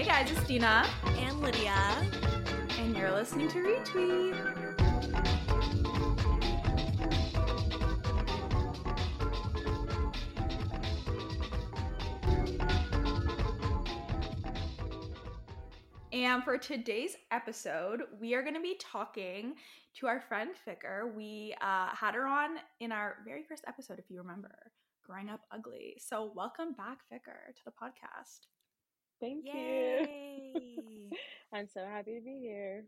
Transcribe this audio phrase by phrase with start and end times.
[0.00, 0.88] Hey guys, it's Dina.
[1.04, 1.76] And Lydia.
[2.78, 4.34] And you're listening to Retweet.
[16.14, 19.52] And for today's episode, we are going to be talking
[19.96, 21.14] to our friend Fikr.
[21.14, 24.72] We uh, had her on in our very first episode, if you remember,
[25.04, 25.98] Growing Up Ugly.
[25.98, 28.46] So, welcome back, Fikr, to the podcast.
[29.20, 30.08] Thank Yay.
[30.54, 31.10] you.
[31.52, 32.84] I'm so happy to be here.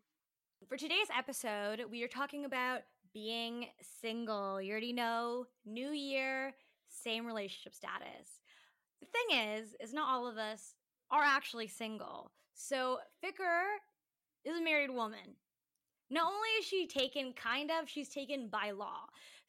[0.66, 2.80] For today's episode, we are talking about
[3.12, 3.66] being
[4.00, 4.60] single.
[4.62, 6.54] You already know, new year,
[6.88, 8.40] same relationship status.
[9.00, 10.74] The thing is, is not all of us
[11.10, 12.32] are actually single.
[12.54, 13.64] So Fikr
[14.44, 15.36] is a married woman.
[16.10, 19.00] Not only is she taken, kind of, she's taken by law.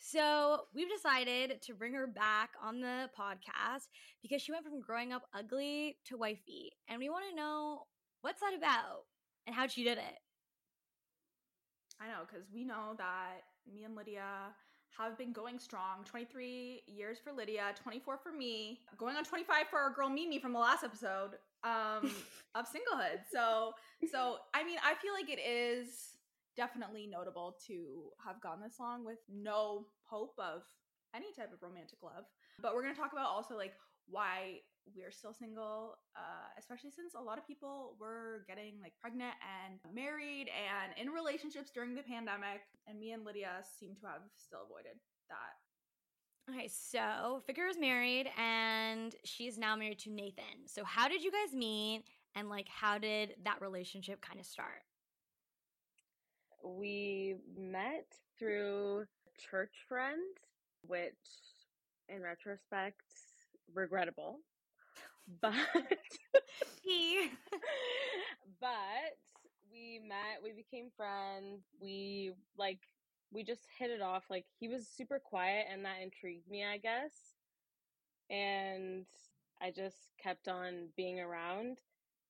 [0.06, 3.88] So we've decided to bring her back on the podcast
[4.22, 6.74] because she went from growing up ugly to wifey.
[6.90, 7.84] And we want to know
[8.20, 9.06] what's that about
[9.48, 10.20] and how she did it.
[12.02, 14.52] I know, because we know that me and Lydia
[14.98, 19.80] have been going strong 23 years for Lydia, 24 for me, going on 25 for
[19.80, 22.12] our girl Mimi from the last episode um,
[22.56, 23.22] of singlehood.
[23.32, 23.72] So,
[24.12, 26.13] so I mean, I feel like it is
[26.56, 30.64] definitely notable to have gone this long with no hope of
[31.16, 32.26] any type of romantic love.
[32.62, 33.74] But we're going to talk about also like
[34.08, 34.60] why
[34.96, 39.80] we're still single, uh, especially since a lot of people were getting like pregnant and
[39.96, 42.62] married and in relationships during the pandemic.
[42.88, 45.56] And me and Lydia seem to have still avoided that
[46.50, 50.68] Okay, so Fikr is married and she's now married to Nathan.
[50.68, 52.04] So how did you guys meet
[52.36, 54.84] and like how did that relationship kind of start?
[56.64, 58.08] We met
[58.40, 59.06] through
[59.38, 60.38] church friends,
[60.88, 61.14] which
[62.10, 63.02] in retrospect
[63.74, 64.40] regrettable.
[65.42, 65.54] But
[68.60, 69.18] but
[69.72, 71.64] we met, we became friends.
[71.82, 72.80] We like
[73.32, 74.26] we just hit it off.
[74.30, 77.12] Like he was super quiet and that intrigued me, I guess.
[78.30, 79.06] And
[79.62, 81.80] I just kept on being around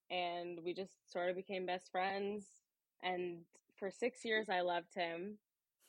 [0.10, 2.46] and we just sort of became best friends.
[3.02, 3.40] And
[3.78, 5.38] for six years, I loved him,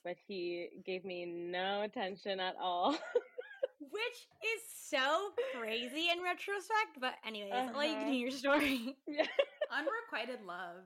[0.05, 2.93] but he gave me no attention at all.
[3.81, 7.01] Which is so crazy in retrospect.
[7.01, 7.71] But, anyways, uh-huh.
[7.73, 8.97] I'll let you continue your story.
[9.07, 9.27] Yeah.
[9.73, 10.85] Unrequited love.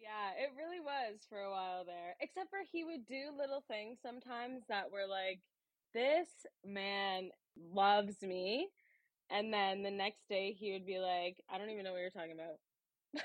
[0.00, 2.16] Yeah, it really was for a while there.
[2.20, 5.40] Except for he would do little things sometimes that were like,
[5.94, 6.28] this
[6.64, 7.30] man
[7.72, 8.68] loves me.
[9.30, 12.10] And then the next day he would be like, I don't even know what you're
[12.10, 12.58] talking about.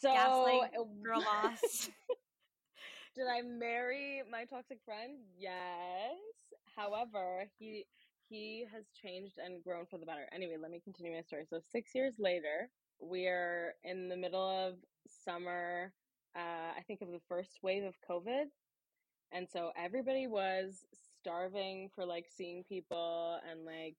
[0.00, 0.62] so,
[1.02, 1.88] girl boss.
[3.16, 5.18] did I marry my toxic friend?
[5.38, 6.16] Yes.
[6.76, 7.84] However, he
[8.28, 10.26] he has changed and grown for the better.
[10.32, 11.44] Anyway, let me continue my story.
[11.48, 12.70] So six years later,
[13.00, 14.74] we're in the middle of
[15.24, 15.92] summer,
[16.36, 18.44] uh, I think of the first wave of COVID.
[19.32, 20.84] And so everybody was
[21.20, 23.96] starving for like seeing people and like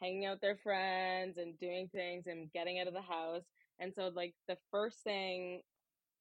[0.00, 3.44] hanging out with their friends and doing things and getting out of the house.
[3.78, 5.62] And so, like, the first thing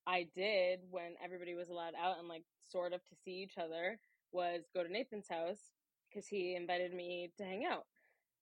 [0.05, 3.99] I did when everybody was allowed out and like sort of to see each other
[4.31, 5.71] was go to Nathan's house
[6.09, 7.85] because he invited me to hang out.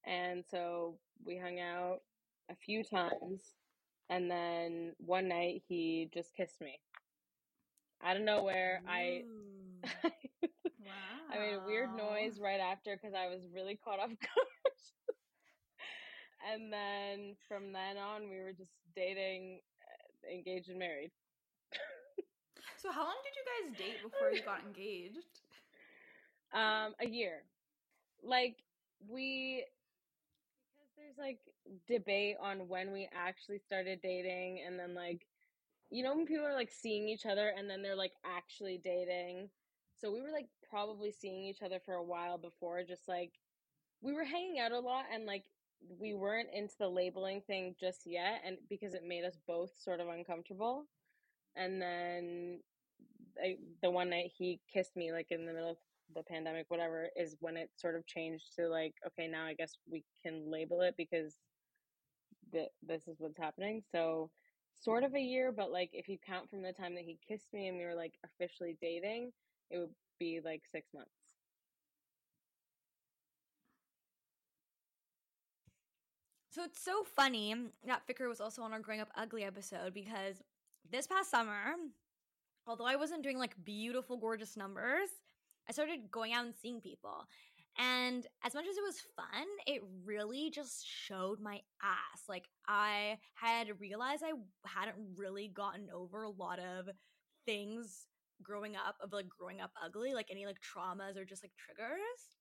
[0.06, 2.00] And so we hung out
[2.50, 3.54] a few times
[4.10, 6.80] and then one night he just kissed me
[8.04, 8.82] out of nowhere.
[8.84, 8.90] Ooh.
[8.90, 9.22] I
[10.04, 11.34] wow.
[11.34, 14.80] I made a weird noise right after because I was really caught off guard.
[16.52, 21.12] and then from then on, we were just dating, uh, engaged, and married.
[22.78, 25.26] so, how long did you guys date before you got engaged?
[26.54, 27.44] Um, a year.
[28.24, 28.58] Like
[29.10, 29.64] we
[30.76, 31.40] because there's like
[31.88, 35.26] debate on when we actually started dating and then like
[35.90, 39.50] you know when people are like seeing each other and then they're like actually dating
[40.00, 43.34] so we were like probably seeing each other for a while before just like
[44.02, 45.44] we were hanging out a lot and like
[46.00, 50.00] we weren't into the labeling thing just yet and because it made us both sort
[50.00, 50.86] of uncomfortable
[51.56, 52.60] and then
[53.42, 55.78] I, the one night he kissed me like in the middle of
[56.14, 59.78] the pandemic, whatever, is when it sort of changed to like, okay, now I guess
[59.90, 61.36] we can label it because
[62.52, 63.82] th- this is what's happening.
[63.92, 64.30] So,
[64.80, 67.54] sort of a year, but like if you count from the time that he kissed
[67.54, 69.32] me and we were like officially dating,
[69.70, 71.21] it would be like six months.
[76.52, 77.56] So it's so funny
[77.88, 80.36] that Fikr was also on our Growing Up Ugly episode because
[80.92, 81.76] this past summer,
[82.68, 85.08] although I wasn't doing like beautiful, gorgeous numbers,
[85.70, 87.26] I started going out and seeing people.
[87.78, 92.24] And as much as it was fun, it really just showed my ass.
[92.28, 94.34] Like, I had realized I
[94.68, 96.90] hadn't really gotten over a lot of
[97.46, 98.08] things
[98.44, 102.36] growing up, of like growing up ugly, like any like traumas or just like triggers.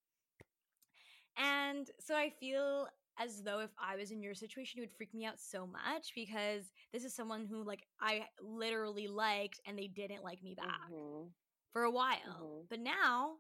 [1.37, 2.89] And so I feel
[3.21, 6.13] as though if I was in your situation, it would freak me out so much
[6.15, 10.91] because this is someone who like I literally liked and they didn't like me back
[10.91, 11.33] Mhm.
[11.73, 12.19] for a while.
[12.25, 12.69] Mhm.
[12.69, 13.37] But now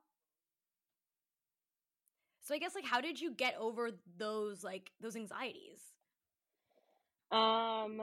[2.41, 5.95] So I guess like how did you get over those like those anxieties?
[7.31, 8.03] Um,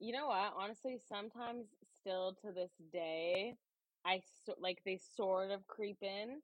[0.00, 0.52] you know what?
[0.56, 1.66] Honestly, sometimes
[2.00, 3.56] still to this day,
[4.04, 6.40] I so, like they sort of creep in.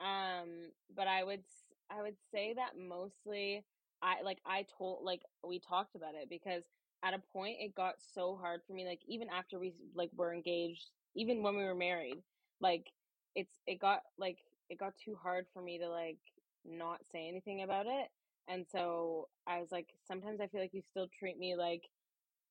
[0.00, 1.44] Um, but I would
[1.90, 3.64] I would say that mostly
[4.02, 6.64] I like I told like we talked about it because
[7.04, 10.34] at a point it got so hard for me like even after we like were
[10.34, 12.22] engaged, even when we were married,
[12.60, 12.92] like
[13.34, 14.38] it's it got like
[14.70, 16.18] it got too hard for me to like
[16.64, 18.08] not say anything about it.
[18.48, 21.82] And so I was like, sometimes I feel like you still treat me like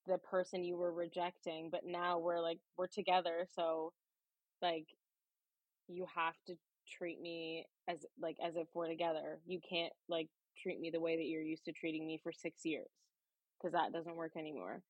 [0.07, 3.45] the person you were rejecting, but now we're like, we're together.
[3.55, 3.93] So,
[4.61, 4.87] like,
[5.87, 6.55] you have to
[6.87, 9.39] treat me as, like, as if we're together.
[9.45, 10.29] You can't, like,
[10.61, 12.89] treat me the way that you're used to treating me for six years
[13.57, 14.81] because that doesn't work anymore.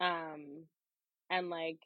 [0.00, 0.64] Um,
[1.30, 1.80] and like,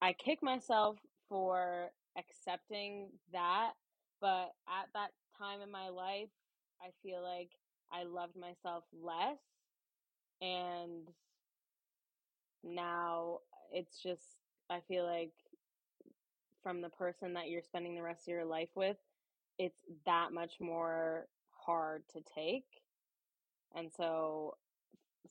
[0.00, 0.98] I kick myself
[1.28, 3.72] for accepting that,
[4.20, 6.28] but at that time in my life,
[6.80, 7.50] I feel like
[7.92, 9.38] I loved myself less
[10.40, 11.08] and
[12.64, 13.38] now
[13.72, 14.22] it's just
[14.70, 15.32] I feel like
[16.62, 18.96] from the person that you're spending the rest of your life with,
[19.58, 21.26] it's that much more
[21.66, 22.66] hard to take.
[23.74, 24.56] And so,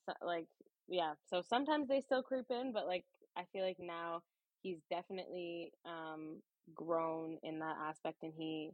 [0.06, 0.48] so like
[0.88, 3.06] yeah, so sometimes they still creep in, but like
[3.38, 4.22] I feel like now
[4.62, 6.42] he's definitely um
[6.76, 8.72] grown in that aspect and he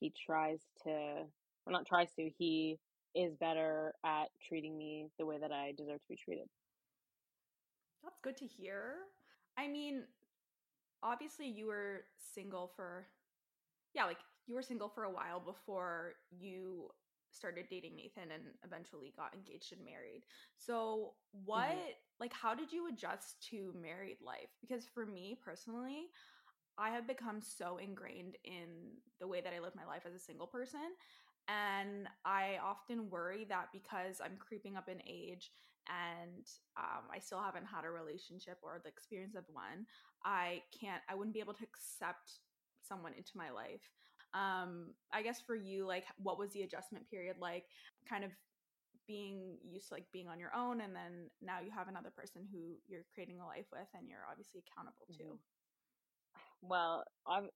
[0.00, 2.78] he tries to well not tries to, he
[3.14, 6.48] is better at treating me the way that I deserve to be treated.
[8.02, 8.94] That's good to hear.
[9.58, 10.04] I mean,
[11.02, 12.04] obviously you were
[12.34, 13.06] single for
[13.94, 16.88] yeah, like you were single for a while before you
[17.30, 20.22] started dating Nathan and eventually got engaged and married.
[20.56, 21.12] So,
[21.44, 21.76] what
[22.18, 24.50] like how did you adjust to married life?
[24.60, 26.08] Because for me personally,
[26.78, 30.24] I have become so ingrained in the way that I live my life as a
[30.24, 30.94] single person.
[31.48, 35.52] And I often worry that because I'm creeping up in age
[35.88, 36.44] and
[36.76, 39.86] um, I still haven't had a relationship or the experience of one,
[40.24, 42.40] I can't, I wouldn't be able to accept
[42.82, 43.86] someone into my life.
[44.36, 47.64] Um, I guess for you, like, what was the adjustment period like?
[48.08, 48.32] Kind of
[49.06, 52.46] being used to like being on your own, and then now you have another person
[52.52, 55.24] who you're creating a life with, and you're obviously accountable to.
[55.24, 55.40] Mhm.
[56.62, 57.04] Well,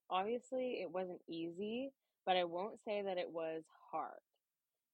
[0.09, 1.93] obviously it wasn't easy,
[2.25, 4.21] but I won't say that it was hard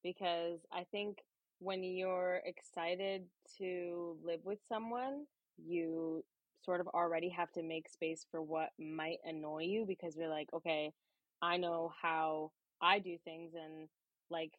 [0.03, 1.25] because I think
[1.59, 6.25] when you're excited to live with someone, you
[6.61, 10.53] sort of already have to make space for what might annoy you because you're like,
[10.53, 10.93] okay,
[11.41, 12.51] I know how
[12.81, 13.87] I do things and
[14.29, 14.53] like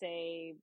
[0.00, 0.54] say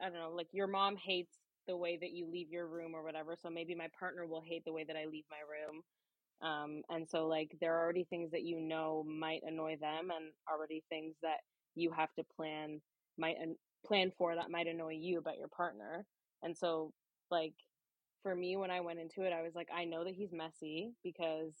[0.00, 1.36] I don't know, like your mom hates
[1.66, 4.64] the way that you leave your room or whatever, so maybe my partner will hate
[4.64, 5.82] the way that I leave my room.
[6.42, 10.32] Um, and so like there are already things that you know might annoy them and
[10.52, 11.38] already things that
[11.74, 12.80] you have to plan
[13.18, 16.06] might an- plan for that might annoy you about your partner.
[16.42, 16.92] And so
[17.30, 17.54] like
[18.22, 20.92] for me when I went into it, I was like I know that he's messy
[21.04, 21.54] because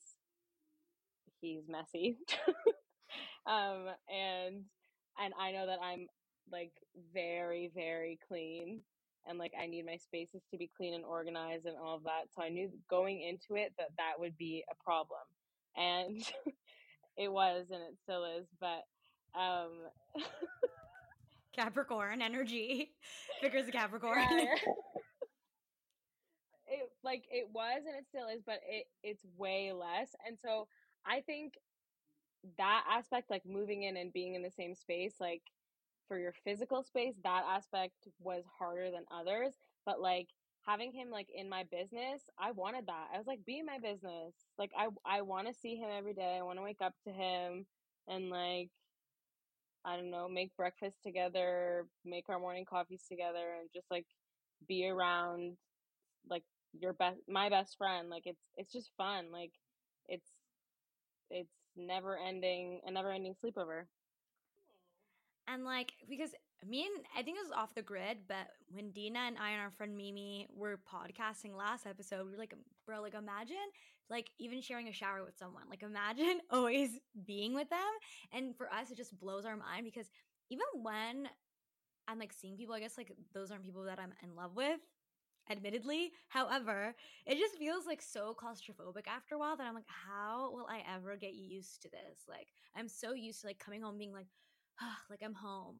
[1.40, 2.18] he's messy.
[3.46, 4.64] um and
[5.22, 6.06] and I know that I'm
[6.50, 6.72] like
[7.12, 8.80] very very clean
[9.28, 12.32] and like I need my spaces to be clean and organized and all of that.
[12.34, 15.20] So I knew going into it that that would be a problem.
[15.76, 16.22] And
[17.16, 18.84] it was and it still is, but
[19.38, 20.24] um
[21.54, 22.92] Capricorn energy.
[23.40, 24.18] Figures Capricorn.
[24.30, 24.54] yeah.
[26.68, 30.14] it like it was and it still is, but it it's way less.
[30.26, 30.68] And so
[31.06, 31.54] I think
[32.56, 35.42] that aspect like moving in and being in the same space like
[36.06, 39.54] for your physical space that aspect was harder than others
[39.84, 40.28] but like
[40.66, 43.08] having him like in my business i wanted that.
[43.14, 44.34] I was like be in my business.
[44.58, 47.12] Like i i want to see him every day i want to wake up to
[47.12, 47.66] him
[48.06, 48.70] and like
[49.84, 54.06] i don't know make breakfast together make our morning coffees together and just like
[54.66, 55.56] be around
[56.28, 56.44] like
[56.78, 59.52] your best my best friend like it's it's just fun like
[60.08, 60.28] it's
[61.30, 63.84] it's never ending a never ending sleepover
[65.46, 66.30] And like because
[66.66, 69.60] me and I think it was off the grid, but when Dina and I and
[69.60, 72.54] our friend Mimi were podcasting last episode, we were like,
[72.86, 73.56] bro, like imagine
[74.10, 75.64] like even sharing a shower with someone.
[75.70, 76.90] Like imagine always
[77.26, 77.78] being with them.
[78.32, 80.08] And for us, it just blows our mind because
[80.50, 81.28] even when
[82.08, 84.80] I'm like seeing people, I guess like those aren't people that I'm in love with,
[85.50, 86.12] admittedly.
[86.28, 86.94] However,
[87.26, 90.82] it just feels like so claustrophobic after a while that I'm like, how will I
[90.94, 92.24] ever get used to this?
[92.28, 94.26] Like I'm so used to like coming home being like,
[94.80, 95.76] oh, like I'm home.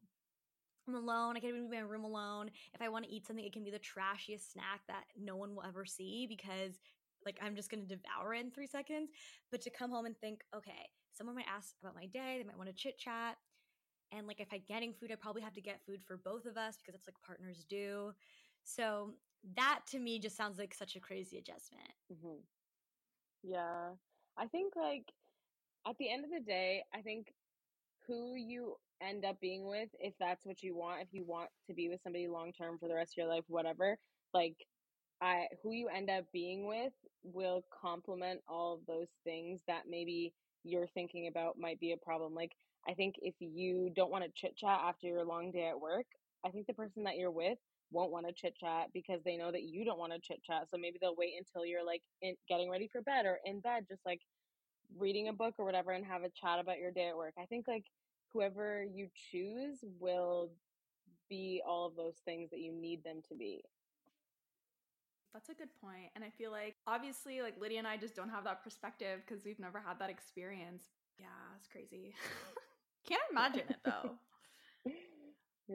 [0.87, 1.37] I'm alone.
[1.37, 2.49] I can even be in my room alone.
[2.73, 5.55] If I want to eat something, it can be the trashiest snack that no one
[5.55, 6.79] will ever see because
[7.25, 9.11] like I'm just gonna devour it in three seconds.
[9.51, 12.57] But to come home and think, okay, someone might ask about my day, they might
[12.57, 13.37] want to chit chat.
[14.11, 16.57] And like if I'm getting food, I probably have to get food for both of
[16.57, 18.13] us because that's like partners do.
[18.63, 21.93] So that to me just sounds like such a crazy adjustment.
[22.09, 22.39] hmm
[23.43, 23.95] Yeah.
[24.37, 25.13] I think like
[25.87, 27.33] at the end of the day, I think
[28.07, 31.73] who you end up being with, if that's what you want, if you want to
[31.73, 33.99] be with somebody long term for the rest of your life, whatever,
[34.33, 34.67] like
[35.21, 36.93] I who you end up being with
[37.23, 42.33] will complement all of those things that maybe you're thinking about might be a problem.
[42.35, 42.53] Like
[42.87, 46.07] I think if you don't want to chit chat after your long day at work,
[46.45, 47.59] I think the person that you're with
[47.91, 50.67] won't want to chit chat because they know that you don't want to chit chat.
[50.69, 53.85] So maybe they'll wait until you're like in, getting ready for bed or in bed,
[53.89, 54.21] just like
[54.97, 57.33] reading a book or whatever, and have a chat about your day at work.
[57.39, 57.85] I think like
[58.33, 60.51] whoever you choose will
[61.29, 63.61] be all of those things that you need them to be.
[65.33, 66.09] That's a good point.
[66.15, 69.45] And I feel like obviously like Lydia and I just don't have that perspective because
[69.45, 70.85] we've never had that experience.
[71.19, 71.27] Yeah,
[71.57, 72.15] it's crazy.
[73.07, 74.11] Can't imagine it though.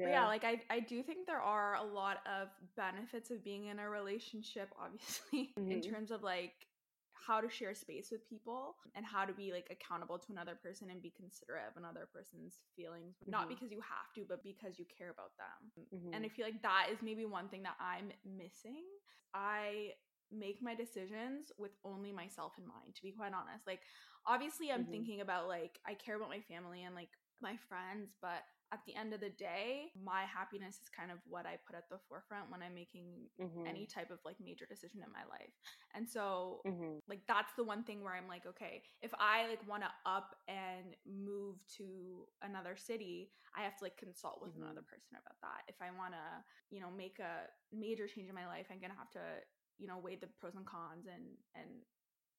[0.02, 3.66] But yeah, like I, I do think there are a lot of benefits of being
[3.66, 5.82] in a relationship, obviously, in Mhm.
[5.82, 6.66] terms of like
[7.12, 10.90] how to share space with people and how to be like accountable to another person
[10.90, 13.48] and be considerate of another person's feelings, not Mhm.
[13.48, 15.72] because you have to, but because you care about them.
[15.76, 16.12] Mhm.
[16.12, 18.84] And I feel like that is maybe one thing that I'm missing.
[19.32, 19.92] I
[20.30, 23.66] make my decisions with only myself in mind, to be quite honest.
[23.66, 23.80] Like,
[24.26, 24.86] obviously, I'm Mhm.
[24.86, 27.10] thinking about like, I care about my family and like
[27.40, 31.46] my friends, but at the end of the day, my happiness is kind of what
[31.46, 33.64] I put at the forefront when I'm making Mhm.
[33.66, 35.54] any type of like major decision in my life.
[35.94, 37.00] And so, Mhm.
[37.06, 40.34] like that's the one thing where I'm like, okay, if I like want to up
[40.48, 44.86] and move to another city, I have to like consult with another Mhm.
[44.86, 45.64] person about that.
[45.68, 48.90] If I want to, you know, make a major change in my life, I'm going
[48.90, 49.40] to have to,
[49.76, 51.84] you know, weigh the pros and cons and and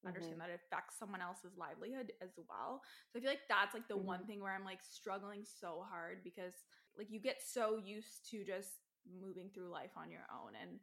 [0.05, 0.41] understand Mhm.
[0.41, 2.81] that it affects someone else's livelihood as well.
[3.11, 4.25] So I feel like that's like the one Mhm.
[4.25, 6.53] thing where I'm like struggling so hard because
[6.97, 8.69] like you get so used to just
[9.21, 10.79] moving through life on your own and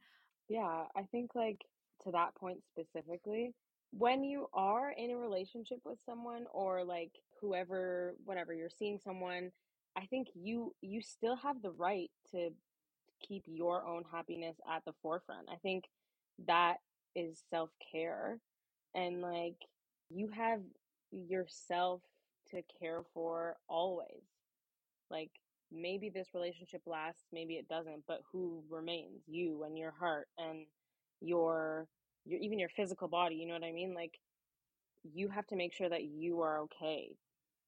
[0.48, 1.60] Yeah, I think like
[2.02, 3.54] to that point specifically,
[3.92, 9.50] when you are in a relationship with someone or like whoever, whatever, you're seeing someone,
[9.96, 12.50] I think you you still have the right to
[13.26, 15.48] keep your own happiness at the forefront.
[15.50, 15.84] I think
[16.46, 16.78] that
[17.14, 18.38] is self-care
[18.94, 19.56] and like
[20.10, 20.60] you have
[21.10, 22.02] yourself
[22.50, 24.22] to care for always.
[25.10, 25.30] Like
[25.70, 29.22] maybe this relationship lasts, maybe it doesn't, but who remains?
[29.26, 30.66] You and your heart and
[31.20, 31.86] your
[32.24, 33.94] your even your physical body, you know what I mean?
[33.94, 34.18] Like
[35.02, 37.16] you have to make sure that you are okay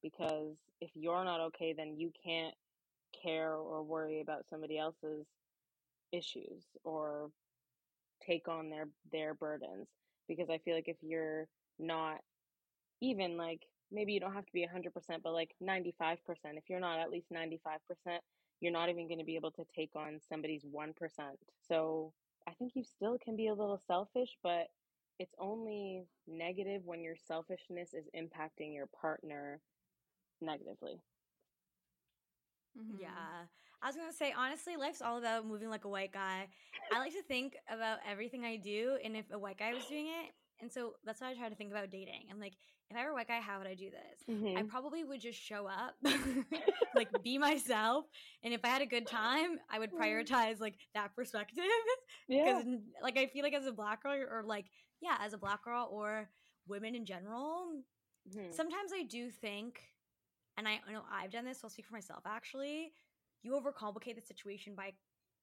[0.01, 2.53] because if you're not okay, then you can't
[3.23, 5.25] care or worry about somebody else's
[6.11, 7.29] issues or
[8.25, 9.87] take on their their burdens
[10.27, 11.47] because I feel like if you're
[11.79, 12.21] not
[13.01, 16.99] even like maybe you don't have to be 100% but like 95% if you're not
[16.99, 18.23] at least 95%
[18.61, 22.13] you're not even going to be able to take on somebody's 1% so
[22.47, 24.67] i think you still can be a little selfish but
[25.19, 29.61] it's only negative when your selfishness is impacting your partner
[30.41, 31.01] negatively
[32.75, 32.99] Mhm.
[32.99, 33.47] Yeah.
[33.85, 36.47] I was to say, honestly, life's all about moving like a white guy.
[36.91, 40.07] I like to think about everything I do and if a white guy was doing
[40.07, 40.31] it.
[40.59, 42.27] And so that's why I try to think about dating.
[42.31, 42.53] I'm like,
[42.89, 44.25] if I were a white guy, how would I do this?
[44.55, 44.69] I Mhm.
[44.69, 45.95] probably would just show up,
[46.95, 48.05] like be myself.
[48.43, 51.63] And if I had a good time, I would prioritize like that perspective.
[52.27, 52.65] yeah Because,
[53.03, 54.65] like, I feel like as a black girl, or like,
[55.01, 56.29] yeah, as a black girl or
[56.67, 57.83] women in general,
[58.27, 58.51] Mhm.
[58.51, 59.81] sometimes I do think,
[60.57, 62.93] and I know I've done this, so I'll speak for myself actually,
[63.45, 64.91] you overcomplicate the situation by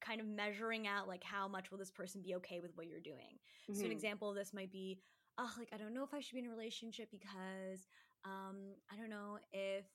[0.05, 3.01] kind of measuring out like how much will this person be okay with what you're
[3.01, 3.39] doing.
[3.73, 3.93] So an Mhm.
[3.93, 4.99] example of this might be,
[5.39, 7.87] oh, like I don't know if I should be in a relationship because
[8.25, 9.87] um I don't know if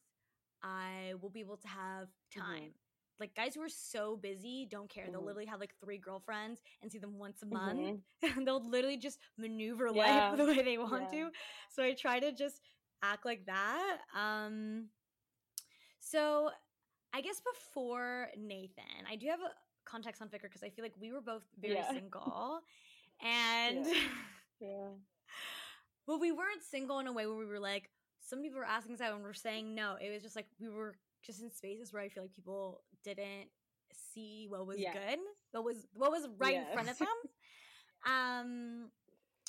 [0.63, 2.65] I will be able to have Mhm.
[2.65, 2.73] time.
[3.19, 5.09] Like guys who are so busy don't care.
[5.11, 5.25] They'll Mhm.
[5.25, 7.81] literally have like three girlfriends and see them once a month.
[7.81, 8.03] Mhm.
[8.37, 9.97] And they'll literally just maneuver Yeah.
[9.97, 11.11] life the way they want Yeah.
[11.11, 11.29] to.
[11.69, 12.61] So I try to just
[13.03, 13.97] act like that.
[14.15, 14.89] Um
[15.99, 16.49] so
[17.13, 19.51] I guess before Nathan, I do have a
[19.85, 21.91] context on Fikr because I feel like we were both very Yeah.
[21.93, 22.61] single.
[23.23, 23.85] And
[24.59, 24.89] Yeah.
[26.05, 27.89] But we weren't single in a way where we were like,
[28.21, 29.97] some people were asking us out and we're saying no.
[29.99, 33.49] It was just like we were just in spaces where I feel like people didn't
[33.91, 34.93] see what was Yes.
[34.95, 35.19] good,
[35.51, 37.07] what was what was right in front of them.
[38.05, 38.91] um,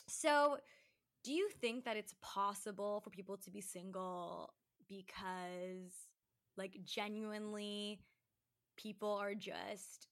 [0.09, 0.59] so
[1.23, 4.53] do you think that it's possible for people to be single
[4.89, 6.08] because,
[6.59, 8.01] like, genuinely,
[8.77, 10.09] people are just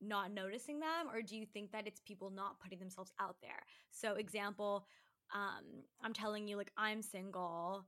[0.00, 3.62] not noticing them, or do you think that it's people not putting themselves out there?
[3.90, 4.86] So, example,
[5.34, 7.86] um, I'm telling you, like, I'm single.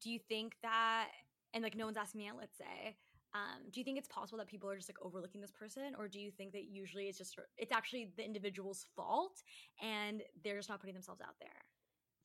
[0.00, 1.08] Do you think that,
[1.54, 2.96] and like, no one's asking me out, let's say,
[3.34, 6.08] um, do you think it's possible that people are just like overlooking this person, or
[6.08, 9.42] do you think that usually it's just it's actually the individual's fault
[9.82, 11.50] and they're just not putting themselves out there?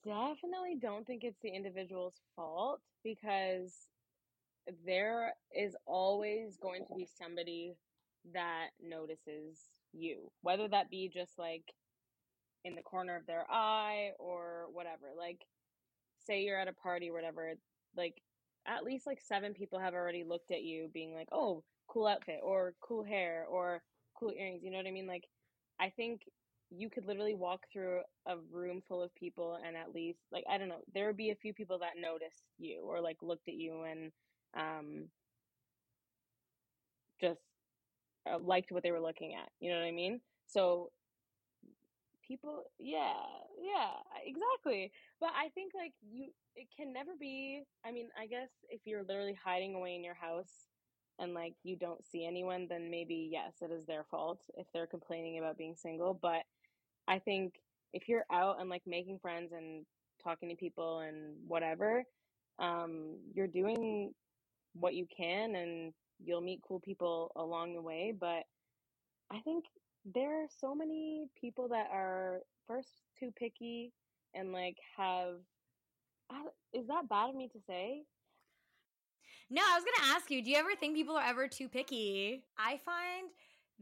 [0.06, 3.90] Definitely don't think it's the individual's fault because
[4.86, 7.76] there is always going to be somebody
[8.34, 9.60] that notices
[9.94, 11.64] you, whether that be just like
[12.64, 15.08] in the corner of their eye or whatever.
[15.18, 15.42] Like,
[16.26, 17.54] say you're at a party or whatever,
[17.98, 18.22] like,
[18.66, 22.40] at least like seven people have already looked at you, being like, oh, cool outfit
[22.42, 23.84] or cool hair or
[24.18, 24.64] cool earrings.
[24.64, 25.08] You know what I mean?
[25.08, 25.26] Like,
[25.80, 26.22] I think
[26.76, 30.58] you could literally walk through a room full of people and at least like I
[30.58, 33.54] don't know, there would be a few people that noticed you or like looked at
[33.54, 34.12] you and
[34.56, 35.10] um
[37.20, 37.42] just
[38.30, 39.50] uh, liked what they were looking at.
[39.60, 40.22] You know what I mean?
[40.46, 40.92] So
[42.28, 43.14] people yeah,
[43.62, 43.92] yeah,
[44.24, 44.92] exactly.
[45.20, 49.04] But I think like you it can never be I mean, I guess if you're
[49.04, 50.68] literally hiding away in your house
[51.20, 54.88] and like you don't see anyone, then maybe yes, it is their fault if they're
[54.88, 56.14] complaining about being single.
[56.14, 56.44] But
[57.08, 57.56] I think
[57.94, 59.86] if you're out and like making friends and
[60.24, 62.06] talking to people and whatever,
[62.60, 64.14] um, you're doing
[64.74, 68.14] what you can and you'll meet cool people along the way.
[68.18, 68.44] But
[69.32, 69.66] I think
[70.06, 72.90] there are so many people that are first
[73.20, 73.92] too picky
[74.34, 75.36] and like have.
[76.74, 78.04] Is that bad of me to say?
[79.50, 82.44] No, I was gonna ask you, do you ever think people are ever too picky?
[82.58, 83.30] I find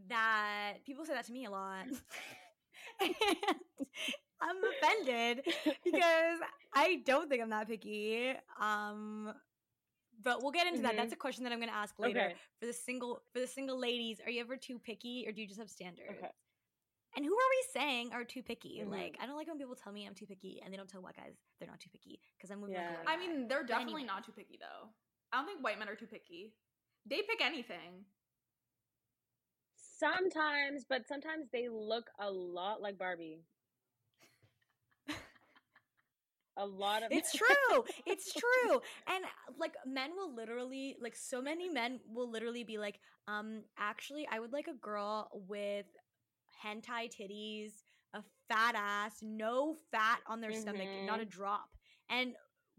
[0.09, 1.85] that people say that to me a lot.
[3.01, 3.15] and
[4.41, 5.45] I'm offended
[5.85, 6.39] because
[6.73, 8.33] I don't think I'm that picky.
[8.59, 9.33] Um
[10.23, 10.93] but we'll get into that.
[10.93, 10.97] Mhm.
[10.97, 12.19] That's a question that I'm gonna ask later.
[12.21, 12.35] Okay.
[12.59, 15.47] For the single for the single ladies, are you ever too picky or do you
[15.47, 16.09] just have standards?
[16.11, 16.31] Okay.
[17.15, 18.79] And who are we saying are too picky?
[18.79, 18.89] Mhm.
[18.89, 21.01] Like, I don't like when people tell me I'm too picky and they don't tell
[21.01, 23.03] white guys they're not too picky because I'm with Yeah.
[23.05, 24.07] I mean, they're definitely anyway.
[24.07, 24.89] not too picky though.
[25.31, 26.53] I don't think white men are too picky.
[27.05, 28.05] They pick anything.
[29.75, 33.45] Sometimes, but sometimes they look a lot like Barbie.
[36.61, 37.83] A lot of It's true.
[38.05, 38.81] It's true.
[39.07, 43.63] And uh, like men will literally like so many men will literally be like, um,
[43.77, 45.85] actually I would like a girl with
[46.63, 47.71] hentai titties,
[48.13, 51.69] a fat ass, no fat on their stomach, not a drop.
[52.09, 52.33] And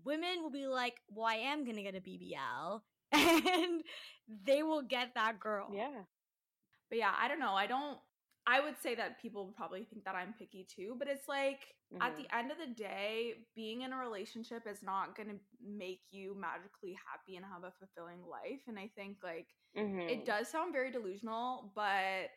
[0.04, 2.80] women will be like, Well, I am gonna get a BBL
[3.12, 3.82] and
[4.46, 5.68] they will get that girl.
[5.74, 6.02] yeah.
[6.88, 7.54] But yeah, I don't know.
[7.54, 7.98] I don't
[8.46, 11.60] I would say that people would probably think that I'm picky too, but it's like
[12.00, 16.00] at the end of the day, being in a relationship is not going to make
[16.10, 18.60] you magically happy and have a fulfilling life.
[18.66, 20.08] And I think like Mhm.
[20.08, 22.30] it does sound very delusional, but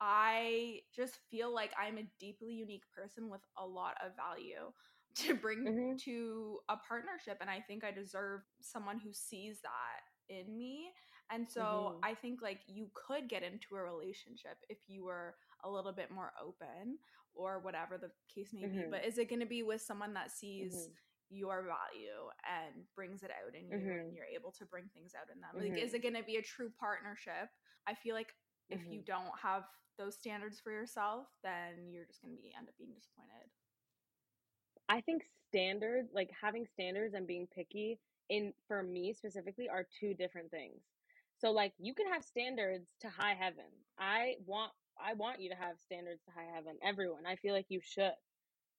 [0.00, 4.72] I just feel like I'm a deeply unique person with a lot of value
[5.16, 6.00] to bring Mhm.
[6.04, 7.38] to a partnership.
[7.40, 10.88] And I think I deserve someone who sees that in me.
[11.30, 12.04] And so Mhm.
[12.04, 16.10] I think like you could get into a relationship if you were a little bit
[16.10, 16.98] more open
[17.34, 18.76] or whatever the case may be.
[18.78, 18.90] Mhm.
[18.90, 20.96] But is it going to be with someone that sees Mhm.
[21.28, 24.16] your value and brings it out in you and Mhm.
[24.16, 25.56] you're able to bring things out in them?
[25.56, 25.94] Like, is Mhm.
[25.94, 27.50] it going to be a true partnership?
[27.86, 28.34] I feel like
[28.68, 32.68] if you don't have those standards for yourself, then you're just going to be end
[32.68, 33.50] up being disappointed.
[34.88, 40.14] I think standards, like having standards and being picky, in for me specifically, are two
[40.14, 40.82] different things.
[41.38, 43.84] So like you can have standards to high heaven.
[43.98, 44.72] I want
[45.04, 46.76] I want you to have standards to high heaven.
[46.82, 47.26] Everyone.
[47.26, 48.12] I feel like you should.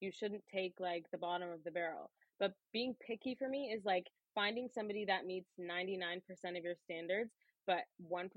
[0.00, 2.10] You shouldn't take like the bottom of the barrel.
[2.38, 6.20] But being picky for me is like finding somebody that meets 99%
[6.56, 7.32] of your standards,
[7.66, 7.78] but
[8.10, 8.30] 1%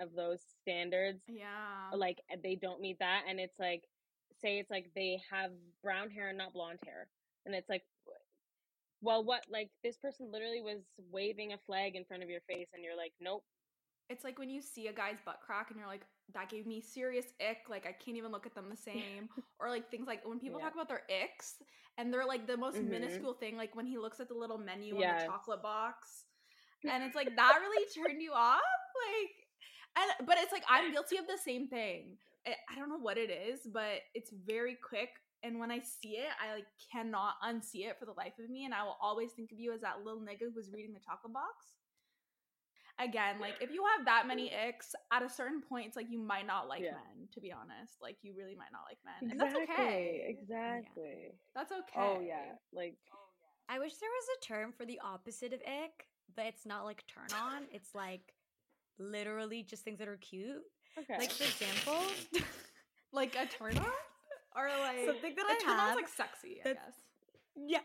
[0.00, 1.90] of those standards Yeah.
[1.94, 3.84] like eh, they don't meet that and it's like
[4.40, 7.08] say it's like they have brown hair and not blonde hair
[7.46, 7.82] and it's like
[9.00, 10.80] well what like this person literally was
[11.12, 13.44] waving a flag in front of your face and you're like nope
[14.10, 16.80] It's like when you see a guy's butt crack and you're like, that gave me
[16.80, 17.68] serious ick.
[17.68, 19.28] Like I can't even look at them the same.
[19.60, 20.66] or like things like when people Yeah.
[20.66, 21.54] talk about their icks
[21.96, 22.90] and they're like the most Mhm.
[22.90, 26.24] minuscule thing, like when he looks at the little menu on the chocolate box.
[26.84, 28.60] And it's like that really turned you off?
[29.10, 29.30] Like
[30.20, 32.18] and but it's like I'm guilty of the same thing.
[32.46, 35.10] I I don't know what it is, but it's very quick
[35.42, 38.64] and when I see it, I like cannot unsee it for the life of me,
[38.64, 41.00] and I will always think of you as that little nigga who was reading the
[41.00, 41.76] chocolate box.
[43.00, 44.68] Again, like if you have that many mm.
[44.68, 46.92] icks, at a certain point, it's like you might not like Yeah.
[46.92, 47.28] men.
[47.32, 50.24] To be honest, like you really might not like men, and that's okay.
[50.28, 51.32] Exactly.
[51.54, 52.18] That's oh, okay.
[52.18, 52.52] Oh yeah.
[52.72, 52.96] Like
[53.68, 57.04] I wish there was a term for the opposite of ick, but it's not like
[57.06, 57.62] turn on.
[57.72, 58.34] it's like
[58.98, 60.62] literally just things that are cute.
[60.98, 61.18] okay.
[61.18, 62.00] Like for example,
[63.12, 63.86] like a turn on,
[64.56, 66.60] or like Something that a I turn on's have like sexy.
[66.64, 66.94] I guess.
[67.56, 67.80] yeah,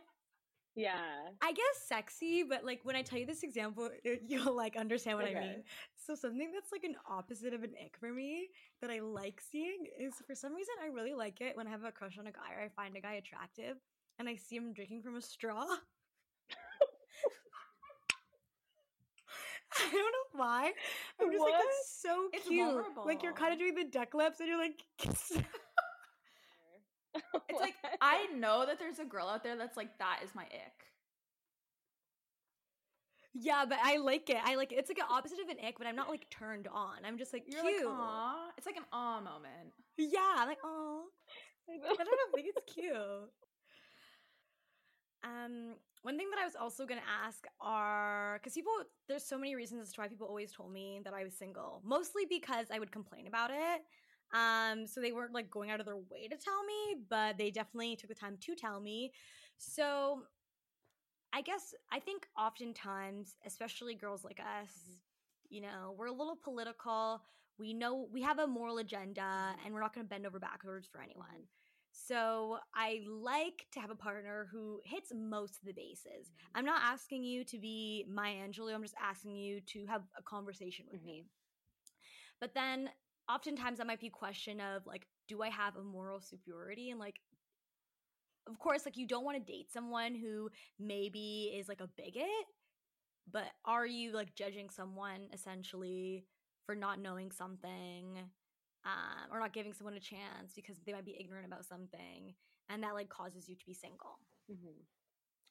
[0.79, 1.29] yeah.
[1.41, 3.89] I guess sexy, but like when I tell you this example,
[4.27, 5.63] you'll like understand what I mean.
[5.95, 8.47] So something that's like an opposite of an ick for me
[8.81, 11.83] that I like seeing is for some reason I really like it when I have
[11.83, 13.77] a crush on a guy or I find a guy attractive
[14.17, 15.65] and I see him drinking from a straw.
[19.71, 20.71] I don't know why.
[21.21, 22.83] I'm just like that's so It's cute.
[23.05, 24.83] Like you're kind of doing the duck lips and you're like
[27.49, 30.43] It's like I know that there's a girl out there that's like that is my
[30.43, 30.85] ick.
[33.33, 34.37] Yeah, but I like it.
[34.43, 34.75] I like it.
[34.79, 36.97] It's like an opposite of an ick, but I'm not like turned on.
[37.05, 37.85] I'm just like You're cute.
[37.85, 38.49] like, aw.
[38.57, 39.73] It's like an aw moment.
[39.97, 41.03] Yeah, like oh.
[41.69, 42.03] I I don't know.
[42.03, 42.95] I think it's cute.
[45.23, 48.71] Um, one thing that I was also gonna ask are because people,
[49.07, 51.81] there's so many reasons as to why people always told me that I was single.
[51.83, 53.81] Mostly because I would complain about it.
[54.33, 57.49] Um, so they weren't like going out of their way to tell me, but they
[57.51, 59.11] definitely took the time to tell me.
[59.57, 60.23] So
[61.33, 64.63] I guess I think oftentimes, especially girls like mm-hmm.
[64.63, 64.71] us,
[65.49, 67.21] you know, we're a little political.
[67.57, 69.65] We know we have a moral agenda mm-hmm.
[69.65, 71.09] and we're not going to bend over backwards for mm-hmm.
[71.11, 71.47] anyone.
[71.91, 76.31] So I like to have a partner who hits most of the bases.
[76.55, 78.73] I'm not asking you to be Maya Angelou.
[78.73, 81.25] I'm just asking you to have a conversation with me.
[82.39, 82.89] But then
[83.29, 86.89] oftentimes that might be a question of like, do I have a moral superiority?
[86.89, 87.19] And like,
[88.47, 92.25] of course, like you don't want to date someone who maybe is like a bigot,
[93.31, 96.25] but are you like judging someone essentially
[96.65, 98.17] for not knowing something
[98.85, 102.33] um, or not giving someone a chance because they might be ignorant about something
[102.69, 104.19] and that like causes you to be single?
[104.51, 104.85] Mhm.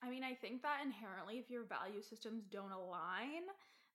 [0.02, 3.42] I mean, I think that inherently, if your value systems don't align,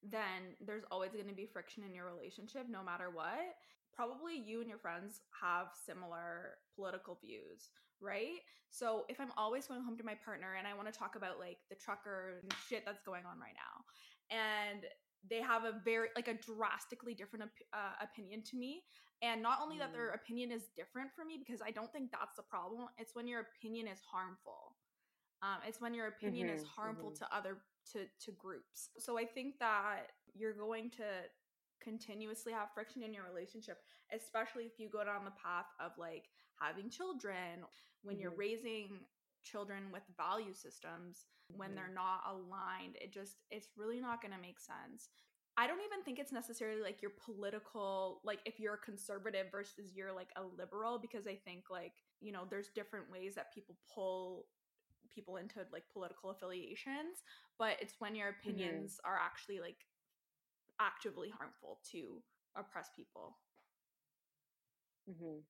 [0.04, 3.56] then there's always going to be friction in your relationship, no matter what.
[3.96, 7.70] Probably you and your friends have similar political views,
[8.02, 8.42] right?
[8.70, 11.40] So if I'm always going home to my partner and I want to talk about
[11.40, 13.86] like the trucker and shit that's going on right now,
[14.36, 14.84] and
[15.30, 18.84] they have a very like a drastically different op- uh, opinion to me
[19.22, 22.36] and not only that their opinion is different for me because i don't think that's
[22.36, 24.76] the problem it's when your opinion is harmful
[25.42, 27.18] um, it's when your opinion is Mhm, harmful mhm.
[27.18, 27.58] to other
[27.92, 31.04] to to groups so i think that you're going to
[31.82, 33.78] continuously have friction in your relationship
[34.14, 37.66] especially if you go down the path of like having children
[38.04, 38.38] when you're Mhm.
[38.38, 39.06] raising
[39.44, 41.76] children with value systems when Mhm.
[41.76, 45.10] they're not aligned it just it's really not going to make sense
[45.58, 49.94] i don't even think it's necessarily like your political like if you're a conservative versus
[49.94, 53.78] you're like a liberal because i think like you know there's different ways that people
[53.94, 54.48] pull
[55.14, 57.24] people into like political affiliations
[57.58, 59.86] but it's when your opinions are actually like
[60.80, 62.22] actively harmful to
[62.56, 63.38] oppress people
[65.08, 65.44] Mhm.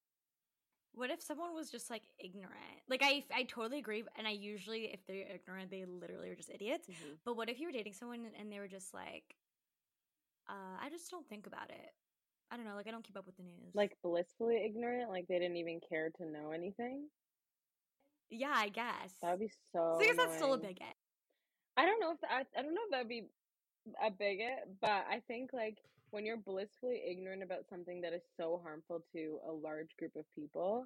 [0.94, 2.84] What if someone was just like ignorant?
[2.88, 6.52] Like I I totally agree and I usually if they're ignorant they literally are just
[6.52, 6.88] idiots.
[6.88, 7.18] Mhm.
[7.26, 9.36] But what if you were dating someone and they were just like
[10.50, 11.92] uh I just don't think about it.
[12.52, 13.74] I don't know, like I don't keep up with the news.
[13.74, 17.10] Like blissfully ignorant, like they didn't even care to know anything.
[18.30, 19.14] Yeah, I guess.
[19.22, 19.98] That would be so.
[19.98, 20.96] So I guess that's still a bigot.
[21.78, 23.28] I don't know if that, I, I don't know if that'd be
[24.06, 25.78] a bigot, but I think like
[26.12, 30.26] when you're blissfully ignorant about something that is so harmful to a large group of
[30.36, 30.86] people,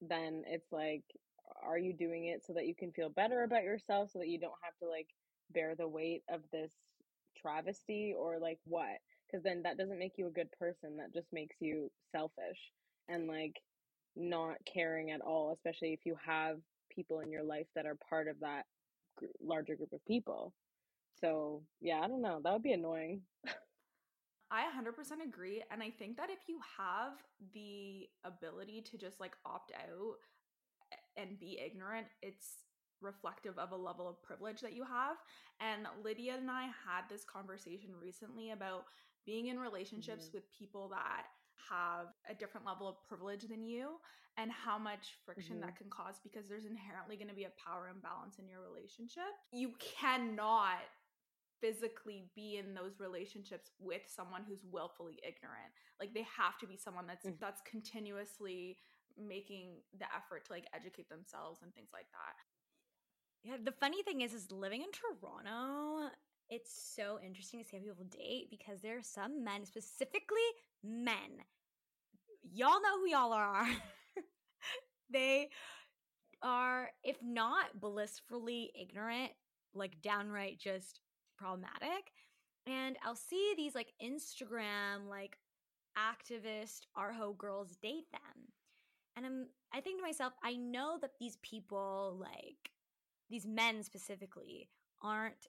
[0.00, 1.04] then it's like,
[1.62, 4.40] are you doing it so that you can feel better about yourself, so that you
[4.40, 5.08] don't have to like
[5.52, 6.72] bear the weight of this
[7.36, 8.96] travesty, or like what?
[9.26, 10.96] Because then that doesn't make you a good person.
[10.96, 12.58] That just makes you selfish
[13.08, 13.60] and like
[14.16, 16.58] not caring at all, especially if you have
[16.94, 18.64] people in your life that are part of that
[19.16, 20.52] gr- larger group of people.
[21.20, 22.40] So yeah, I don't know.
[22.42, 23.22] That would be annoying.
[24.50, 25.62] I 100% agree.
[25.70, 27.12] And I think that if you have
[27.52, 30.16] the ability to just like opt out
[31.16, 32.64] and be ignorant, it's
[33.00, 35.16] reflective of a level of privilege that you have.
[35.60, 38.84] And Lydia and I had this conversation recently about
[39.26, 40.34] being in relationships Mhm.
[40.34, 41.26] with people that
[41.70, 44.00] have a different level of privilege than you
[44.36, 47.88] and how much friction that can cause because there's inherently going to be a power
[47.92, 49.30] imbalance in your relationship.
[49.52, 50.82] You cannot
[51.60, 56.76] physically be in those relationships with someone who's willfully ignorant like they have to be
[56.76, 57.38] someone that's Mhm.
[57.38, 58.76] that's continuously
[59.16, 62.36] making the effort to like educate themselves and things like that.
[63.44, 66.10] Yeah, the funny thing is, is living in Toronto,
[66.48, 70.48] it's so interesting to see how people date because there are some men, specifically
[70.84, 71.42] men.
[72.52, 73.66] Y'all know who y'all are.
[75.10, 75.48] they
[76.42, 79.32] are, if not blissfully ignorant,
[79.74, 81.00] like downright just
[81.38, 82.12] problematic.
[82.66, 85.36] And I'll see these like Instagram, like
[85.98, 88.48] activist Arho girls date them.
[89.16, 92.70] And I'm I think to myself, I know that these people like
[93.30, 94.68] these men specifically
[95.02, 95.48] aren't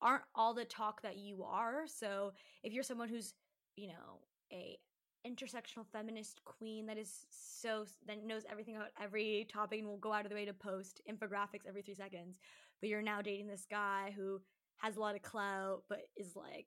[0.00, 1.84] aren't all the talk that you are.
[1.86, 3.34] So if you're someone who's,
[3.76, 4.20] you know,
[4.54, 4.78] a
[5.26, 10.12] intersectional feminist queen that is so that knows everything about every topic and will go
[10.12, 12.38] out of the way to post infographics every three seconds,
[12.80, 14.40] but you're now dating this guy who
[14.76, 16.66] has a lot of clout but is like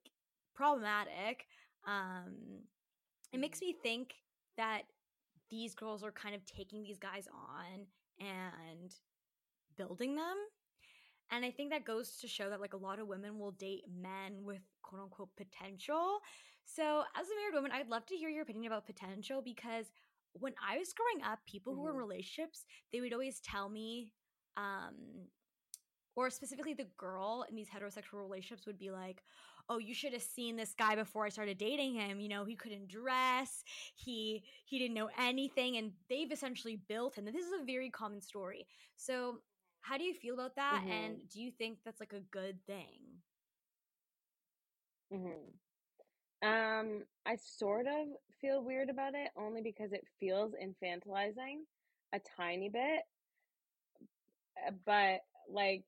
[0.55, 1.45] problematic.
[1.85, 2.63] Um,
[3.31, 4.15] it makes me think
[4.57, 4.83] that
[5.49, 7.85] these girls are kind of taking these guys on
[8.19, 8.93] and
[9.77, 10.35] building them.
[11.31, 13.83] And I think that goes to show that like a lot of women will date
[14.01, 16.19] men with quote unquote potential.
[16.69, 19.89] So, as a married woman, I'd love to hear your opinion about potential because
[20.33, 21.97] when I was growing up, people who were in Mhm.
[21.97, 24.13] relationships, they would always tell me,
[24.57, 25.29] um,
[26.15, 29.23] or specifically the girl in these heterosexual relationships would be like,
[29.69, 32.19] "Oh, you should have seen this guy before I started dating him.
[32.19, 33.63] You know, he couldn't dress.
[33.95, 37.27] He he didn't know anything." And they've essentially built him.
[37.27, 38.67] And this is a very common story.
[38.97, 39.43] So,
[39.81, 40.85] how do you feel about that?
[40.85, 40.87] Mhm.
[40.89, 43.23] And do you think that's like a good thing?
[45.11, 45.57] hmm
[46.43, 48.07] Um, I sort of
[48.39, 51.61] feel weird about it only because it feels infantilizing
[52.13, 53.01] a tiny bit.
[54.67, 55.21] Uh, But
[55.51, 55.85] like,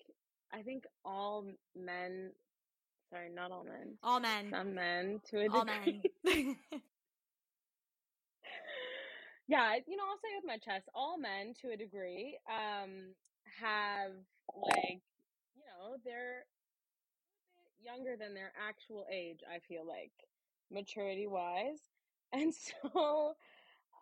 [0.52, 2.32] I think all men,
[3.12, 4.50] sorry, not all men, All men.
[4.50, 6.02] some men to a All degree.
[6.24, 6.56] men.
[9.48, 13.14] yeah, you know, I'll say with my chest, all men to a degree um
[13.62, 14.12] have
[14.56, 15.02] like,
[15.56, 20.12] you know, they're a bit younger than their actual age, I feel like,
[20.72, 21.80] maturity wise.
[22.32, 23.34] And so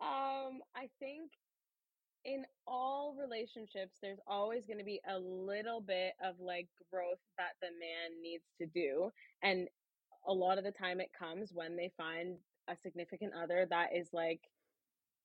[0.01, 1.31] um I think
[2.25, 7.53] in all relationships there's always going to be a little bit of like growth that
[7.61, 9.09] the man needs to do
[9.43, 9.69] and
[10.27, 12.35] a lot of the time it comes when they find
[12.67, 14.41] a significant other that is like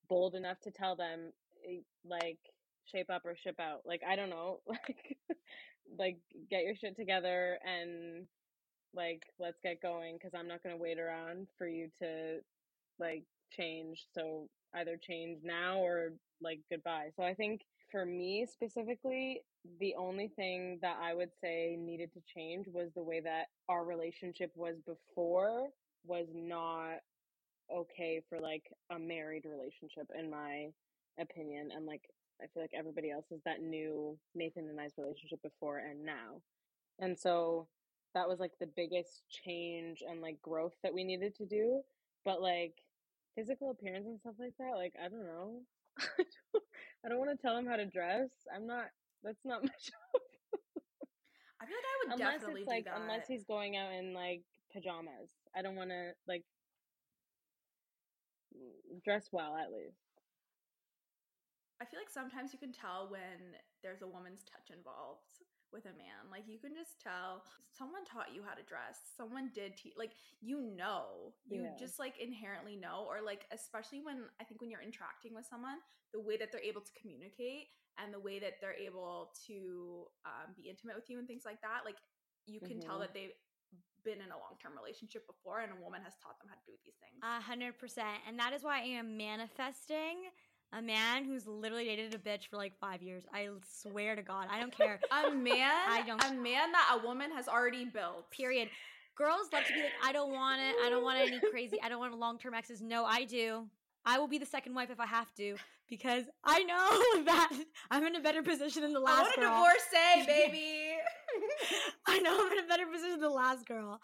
[0.08, 1.32] bold enough to tell them
[1.68, 2.38] eh, like
[2.84, 5.18] shape up or ship out like i don't know like
[5.98, 6.18] like
[6.50, 8.26] get your shit together and
[8.94, 12.40] like let's get going because i'm not going to wait around for you to
[12.98, 13.24] like
[13.56, 14.06] change.
[14.14, 17.10] So either change now or like goodbye.
[17.16, 19.42] So i think for me specifically
[19.78, 23.84] the only thing that i would say needed to change was the way that our
[23.84, 25.68] relationship was before
[26.06, 26.96] was not
[27.72, 30.68] okay for like a married relationship in my
[31.20, 32.02] opinion and like
[32.42, 36.40] i feel like everybody else is that new nathan and i's relationship before and now.
[36.98, 37.68] And so
[38.14, 41.80] that was like the biggest change and like growth that we needed to do
[42.24, 42.74] but like
[43.34, 45.60] physical appearance and stuff like that like i don't know.
[47.04, 48.30] I don't want to tell him how to dress.
[48.54, 48.86] I'm not
[49.22, 50.22] that's not my job.
[51.60, 52.98] I feel like I would unless definitely it's like that.
[53.00, 55.30] unless he's going out in like pajamas.
[55.54, 56.44] I don't want to like
[58.56, 59.98] mm, dress well at least.
[61.80, 65.41] I feel like sometimes you can tell when there's a woman's touch involved
[65.72, 66.28] with a man.
[66.30, 69.00] Like you can just tell someone taught you how to dress.
[69.16, 71.32] Someone did teach like you know.
[71.48, 71.76] You Yeah.
[71.78, 75.78] just like inherently know or like especially when I think when you're interacting with someone,
[76.12, 80.54] the way that they're able to communicate and the way that they're able to um,
[80.56, 81.96] be intimate with you and things like that, like
[82.46, 83.00] you can tell Mhm.
[83.08, 83.32] that they've
[84.04, 86.76] been in a long-term relationship before and a woman has taught them how to do
[86.84, 87.20] these things.
[87.22, 88.18] A hundred percent.
[88.26, 90.28] And that is why I am manifesting
[90.72, 93.24] a man who's literally dated a bitch for like five years.
[93.32, 93.48] I
[93.82, 94.46] swear to God.
[94.50, 95.00] I don't care.
[95.10, 98.30] a man I don't- a man that a woman has already built.
[98.30, 98.68] Period.
[99.14, 100.74] Girls love to be like, I don't want it.
[100.84, 101.78] I don't want any crazy.
[101.82, 102.80] I don't want long term exes.
[102.80, 103.66] No, I do.
[104.06, 105.56] I will be the second wife if I have to
[105.88, 107.50] because I know that
[107.90, 109.18] I'm in a better position than the last.
[109.18, 109.50] I want a girl.
[109.50, 110.94] divorcee, baby.
[112.06, 114.00] I know I'm in a better position than the last girl.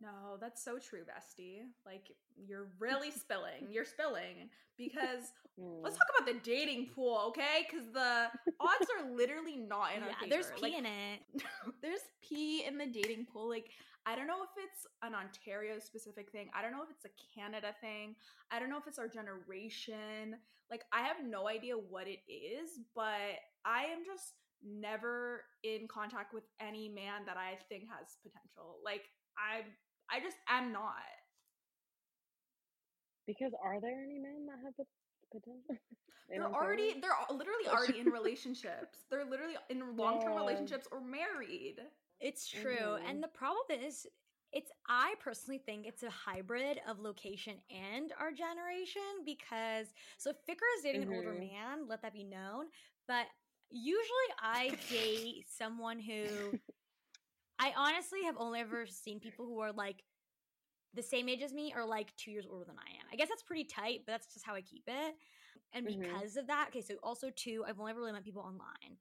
[0.00, 1.60] No, that's so true, bestie.
[1.84, 3.68] Like you're really spilling.
[3.70, 5.80] You're spilling because Mm.
[5.82, 7.66] let's talk about the dating pool, okay?
[7.66, 8.26] Because the
[8.60, 10.28] odds are literally not in our favor.
[10.28, 11.20] there's pee Like, in it.
[11.82, 13.48] there's pee in the dating pool.
[13.48, 13.70] Like,
[14.04, 16.50] I don't know if it's an Ontario specific thing.
[16.54, 18.16] I don't know if it's a Canada thing.
[18.50, 20.36] I don't know if it's our generation.
[20.70, 26.34] Like, I have no idea what it is, but I am just never in contact
[26.34, 28.76] with any man that I think has potential.
[28.84, 29.04] Like,
[29.38, 29.62] I
[30.10, 30.94] I just am not.
[33.26, 34.84] because are there any men that have the
[35.32, 35.76] potential.
[36.28, 39.04] They're already they're literally already in relationships.
[39.10, 40.40] They're literally in long-term Yeah.
[40.40, 41.80] relationships or married.
[42.20, 42.96] It's true.
[42.96, 43.08] Mhm.
[43.10, 44.06] And the problem is
[44.52, 49.88] it's I personally think it's a hybrid of location and our generation because
[50.18, 51.40] so if Fikra is dating an older Mhm.
[51.40, 52.66] man, let that be known.
[53.06, 53.26] But
[53.70, 56.56] usually I date someone who
[57.58, 60.04] I honestly have only ever seen people who are like
[60.94, 63.06] the same age as me or like two years older than I am.
[63.12, 65.16] I guess that's pretty tight, but that's just how I keep it.
[65.72, 65.86] And Mhm.
[65.86, 68.98] because of that, okay, so also too, I've only ever really met people online.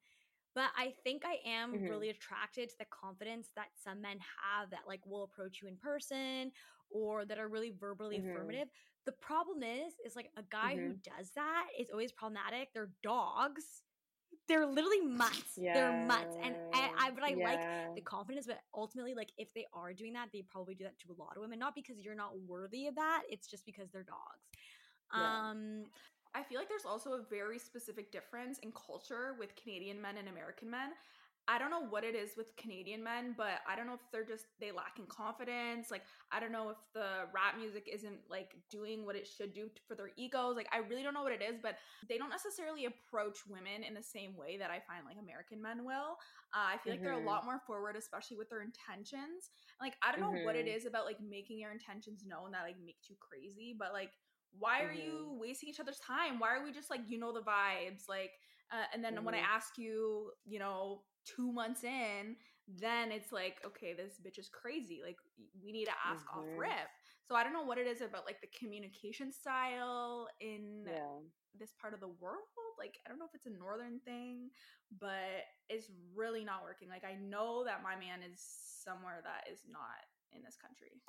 [0.56, 1.86] But I think I am Mhm.
[1.86, 5.78] really attracted to the confidence that some men have that like will approach you in
[5.78, 6.52] person
[6.90, 8.20] or that are really verbally Mhm.
[8.20, 8.70] affirmative.
[9.06, 11.02] The problem is, is like a guy who Mhm.
[11.04, 12.70] does that is always problematic.
[12.74, 13.85] They're dogs.
[14.48, 15.58] They're literally mutts.
[15.74, 16.36] They're mutts.
[16.44, 20.14] And I, I but I like the confidence, but ultimately, like if they are doing
[20.14, 21.60] that, they probably do that to a lot of women.
[21.60, 24.46] Not because you're not worthy of that, it's just because they're dogs.
[25.16, 25.50] Yeah.
[25.50, 25.86] Um
[26.34, 30.28] I feel like there's also a very specific difference in culture with Canadian men and
[30.28, 30.92] American men.
[31.48, 34.26] I don't know what it is with Canadian men, but I don't know if they're
[34.26, 35.92] just they lack in confidence.
[35.92, 39.70] Like I don't know if the rap music isn't like doing what it should do
[39.88, 40.56] for their egos.
[40.56, 41.76] Like I really don't know what it is, but
[42.10, 45.86] they don't necessarily approach women in the same way that I find like American men
[45.86, 46.18] will.
[46.54, 47.26] Uh, I feel like they're a Mhm.
[47.26, 49.52] lot more forward, especially with their intentions.
[49.80, 50.76] Like I don't know what it Mhm.
[50.76, 54.12] is about like making your intentions known that like makes you crazy, but like
[54.58, 54.94] why are Mhm.
[54.94, 56.40] you wasting each other's time?
[56.40, 58.08] Why are we just like you know the vibes?
[58.08, 58.32] Like,
[58.72, 59.46] uh, and then when I Mhm.
[59.46, 62.36] ask you, you know, two months in,
[62.68, 65.02] then it's like, okay, this bitch is crazy.
[65.04, 65.18] Like,
[65.64, 66.58] we need to ask off Mhm.
[66.58, 66.90] rip.
[67.28, 71.22] So I don't know what it is about like the communication style in Yeah.
[71.58, 72.46] this part of the world.
[72.78, 74.50] Like, I don't know if it's a northern thing,
[75.00, 76.90] but it's really not working.
[76.90, 78.40] Like, I know that my man is
[78.84, 81.02] somewhere that is not in this country.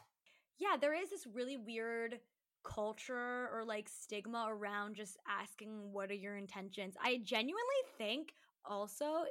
[0.59, 2.21] yeah, there is this really weird
[2.65, 6.95] culture or like stigma around just asking what are your intentions.
[7.03, 8.33] I genuinely think
[8.65, 9.25] also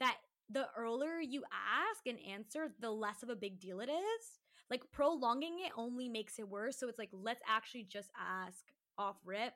[0.00, 0.16] that
[0.50, 4.38] the earlier you ask and answer, the less of a big deal it is.
[4.70, 6.78] Like prolonging it only makes it worse.
[6.78, 8.64] So it's like let's actually just ask
[8.98, 9.54] off rip.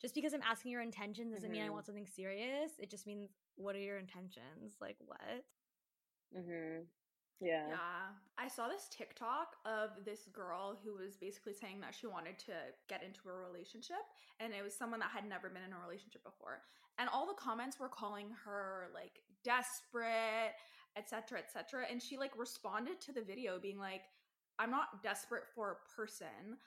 [0.00, 1.70] Just because I'm asking your intentions doesn't mean I Mhm.
[1.70, 2.72] want something serious.
[2.78, 4.74] It just means what are your intentions?
[4.80, 5.44] Like what?
[6.34, 6.86] Mhm.
[7.40, 7.76] Yeah.
[7.76, 8.12] Yeah.
[8.38, 12.52] I saw this TikTok of this girl who was basically saying that she wanted to
[12.88, 14.02] get into a relationship
[14.40, 16.62] and it was someone that had never been in a relationship before.
[16.98, 20.54] And all the comments were calling her like desperate,
[20.96, 21.84] etc., etc.
[21.90, 24.02] And she like responded to the video being like,
[24.58, 26.58] I'm not desperate for a person.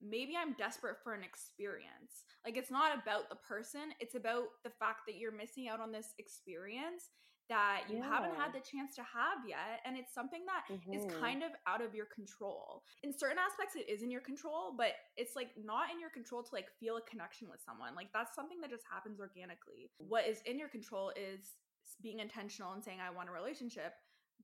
[0.00, 2.24] Maybe I'm desperate for an experience.
[2.44, 5.92] Like, it's not about the person, it's about the fact that you're missing out on
[5.92, 7.10] this experience
[7.48, 9.82] that you haven't had the chance to have yet.
[9.84, 10.64] And it's something that
[10.94, 11.20] is Mhm.
[11.20, 12.84] kind of out of your control.
[13.02, 16.42] In certain aspects, it is in your control, but it's like not in your control
[16.42, 17.94] to like feel a connection with someone.
[17.94, 19.90] Like that's something that just happens organically.
[19.98, 21.56] What is in your control is
[22.02, 23.94] being intentional and saying, I want a relationship,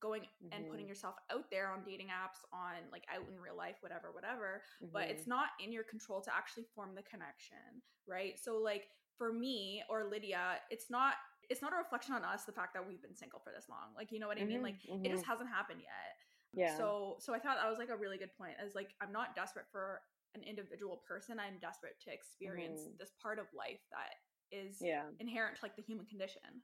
[0.00, 0.88] going and putting Mhm.
[0.88, 4.62] yourself out there on dating apps, on like out in real life, whatever, whatever.
[4.92, 5.28] But it's Mhm.
[5.28, 8.38] not in your control to actually form the connection, right?
[8.38, 11.16] So like for me or Lydia, it's not
[11.50, 13.94] it's not a reflection on us the fact that we've been single for this long.
[13.94, 14.60] Like you know what I mean?
[14.60, 14.62] Mhm.
[14.62, 16.16] Like it just hasn't happened yet.
[16.52, 16.76] yeah.
[16.76, 18.56] So so I thought that was like a really good point.
[18.58, 20.02] As like I'm not desperate for
[20.34, 21.40] an individual person.
[21.40, 22.98] I'm desperate to experience Mhm.
[22.98, 24.14] this part of life that
[24.52, 25.10] is yeah.
[25.18, 26.62] inherent to like the human condition.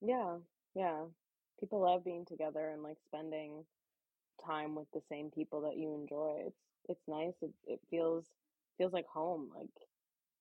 [0.00, 0.38] Yeah.
[0.74, 1.04] Yeah.
[1.58, 3.64] People love being together and like spending
[4.44, 6.44] time with the same people that you enjoy.
[6.46, 7.34] It's it's nice.
[7.42, 8.26] It it feels
[8.78, 9.50] feels like home.
[9.54, 9.70] Like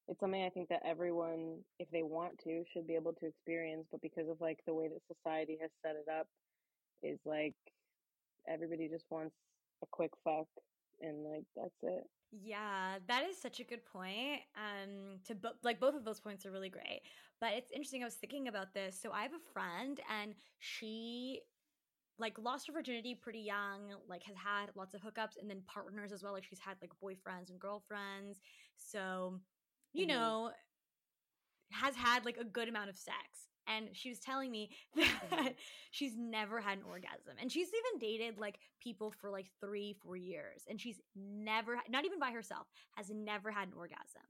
[0.08, 3.88] it's something I think that everyone, if they want to, should be able to experience.
[3.92, 6.28] But because of like the way that society has set it up,
[7.04, 7.56] is like
[8.48, 9.36] everybody just wants
[9.84, 10.48] a quick fuck
[11.02, 12.04] and like that's it.
[12.32, 14.42] Yeah, that is such a good point.
[14.56, 17.02] Um, to bo- like both of those points are really great.
[17.42, 18.04] But it's interesting.
[18.04, 19.00] I was thinking about this.
[19.02, 21.42] So I have a friend, and she
[22.20, 23.96] like lost her virginity pretty young.
[24.08, 26.34] Like has had lots of hookups, and then partners as well.
[26.34, 28.42] Like she's had like boyfriends and girlfriends.
[28.78, 29.40] So
[29.94, 30.08] you Mhm.
[30.08, 30.52] know,
[31.72, 33.49] has had like a good amount of sex.
[33.70, 35.56] And she was telling me that Mhm.
[35.92, 37.38] she's never had an orgasm.
[37.40, 40.64] And she's even dated like people for like three, four years.
[40.68, 44.26] And she's never, not even by herself, has never had an orgasm.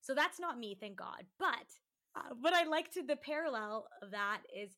[0.00, 1.24] So that's not me, thank God.
[1.38, 1.68] But
[2.16, 4.70] uh, what I like to the parallel of that is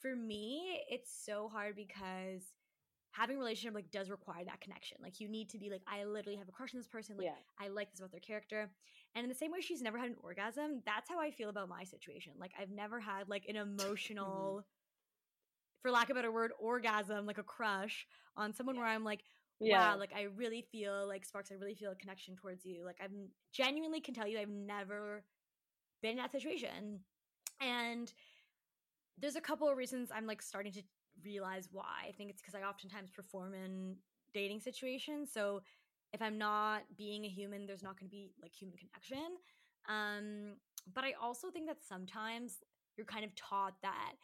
[0.00, 2.42] for me, it's so hard because
[3.12, 4.98] having a relationship like does require that connection.
[5.02, 7.16] Like you need to be like, I literally have a crush on this person.
[7.16, 7.64] Like yeah.
[7.64, 8.70] I like this about their character.
[9.16, 11.70] And in the same way she's never had an orgasm, that's how I feel about
[11.70, 12.34] my situation.
[12.38, 13.80] Like I've never had like an mm-hmm.
[13.80, 14.66] emotional
[15.80, 18.06] for lack of a better word, orgasm, like a crush
[18.36, 19.24] on someone where I'm like,
[19.58, 19.92] Yeah.
[19.92, 21.50] wow, like I really feel like sparks.
[21.50, 22.84] I really feel a connection towards you.
[22.84, 25.24] Like I'm genuinely can tell you I've never
[26.02, 27.00] been in that situation,
[27.60, 28.12] and
[29.18, 30.82] there's a couple of reasons I'm like starting to
[31.24, 32.04] realize why.
[32.06, 33.96] I think it's because I oftentimes perform in
[34.34, 35.30] dating situations.
[35.32, 35.62] So
[36.12, 39.36] if I'm not being a human, there's not going to be like human connection.
[39.88, 40.56] Um,
[40.94, 42.58] but I also think that sometimes
[42.96, 44.14] you're kind of taught that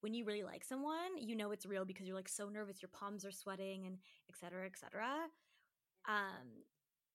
[0.00, 2.90] when you really like someone, you know it's real because you're like so nervous, your
[2.92, 3.96] palms are sweating, and
[4.28, 5.08] et cetera, et cetera.
[6.06, 6.64] Um,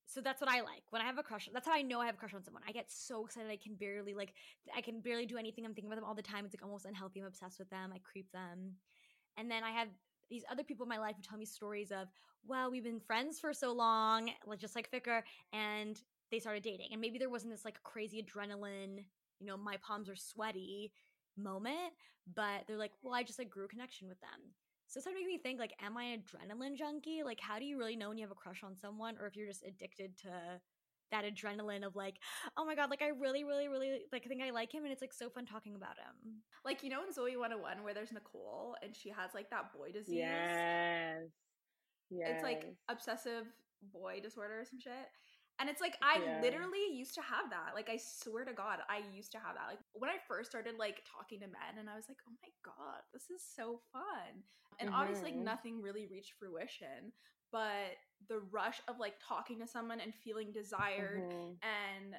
[0.08, 1.48] so that's what I like when I have a crush.
[1.54, 2.64] That's how I know I have a crush on someone.
[2.68, 4.34] I get so excited I can barely like
[4.76, 5.66] I can barely do anything.
[5.66, 6.46] I'm thinking about them all the time.
[6.46, 7.20] It's like almost unhealthy.
[7.20, 7.92] I'm obsessed with them.
[7.94, 8.74] I creep them,
[9.38, 9.90] and then I have
[10.30, 12.08] these other people in my life who tell me stories of,
[12.46, 15.22] well, we've been friends for so long, like just like Fikr,
[15.54, 16.02] and
[16.32, 19.04] they started dating, and maybe there wasn't this like crazy adrenaline,
[19.40, 20.92] you know, my palms are sweaty
[21.38, 21.94] moment,
[22.36, 24.54] but they're like, well, I just like grew a connection with them.
[24.88, 27.22] So it's to me think like, am I an adrenaline junkie?
[27.24, 29.36] Like, how do you really know when you have a crush on someone, or if
[29.36, 30.30] you're just addicted to
[31.12, 32.16] that adrenaline of like,
[32.58, 35.02] oh my god, like I really, really, really like think I like him, and it's
[35.02, 36.42] like so fun talking about him.
[36.66, 39.92] Like you know in Zoey 101 where there's Nicole and she has like that boy
[39.92, 40.16] disease.
[40.18, 41.30] Yes.
[42.10, 42.30] Yes.
[42.34, 43.46] It's like obsessive
[43.94, 45.08] boy disorder or some shit.
[45.60, 46.42] And it's like I Yeah.
[46.42, 47.76] literally used to have that.
[47.76, 49.68] Like I swear to God, I used to have that.
[49.68, 52.50] Like when I first started like talking to men and I was like, "Oh my
[52.64, 54.44] god, this is so fun."
[54.80, 55.44] And obviously like Mhm.
[55.44, 57.12] nothing really reached fruition,
[57.52, 57.98] but
[58.28, 62.16] the rush of like talking to someone and feeling desired Mhm, and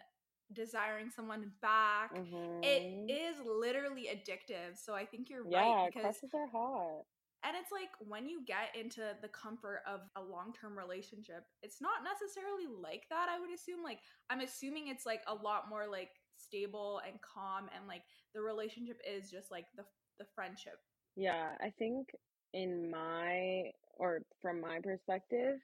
[0.52, 2.50] desiring someone back, mhm.
[2.62, 4.76] it is literally addictive.
[4.76, 7.04] So I think you're yeah, right because crushes are hot.
[7.44, 11.80] and it's like when you get into the comfort of a long term relationship, it's
[11.80, 13.82] not necessarily like that, I would assume.
[13.82, 18.02] Like, I'm assuming it's like a lot more like stable and calm, and like
[18.34, 19.84] the relationship is just like the,
[20.18, 20.78] the friendship.
[21.16, 22.08] Yeah, I think
[22.52, 25.58] in my or from my perspective,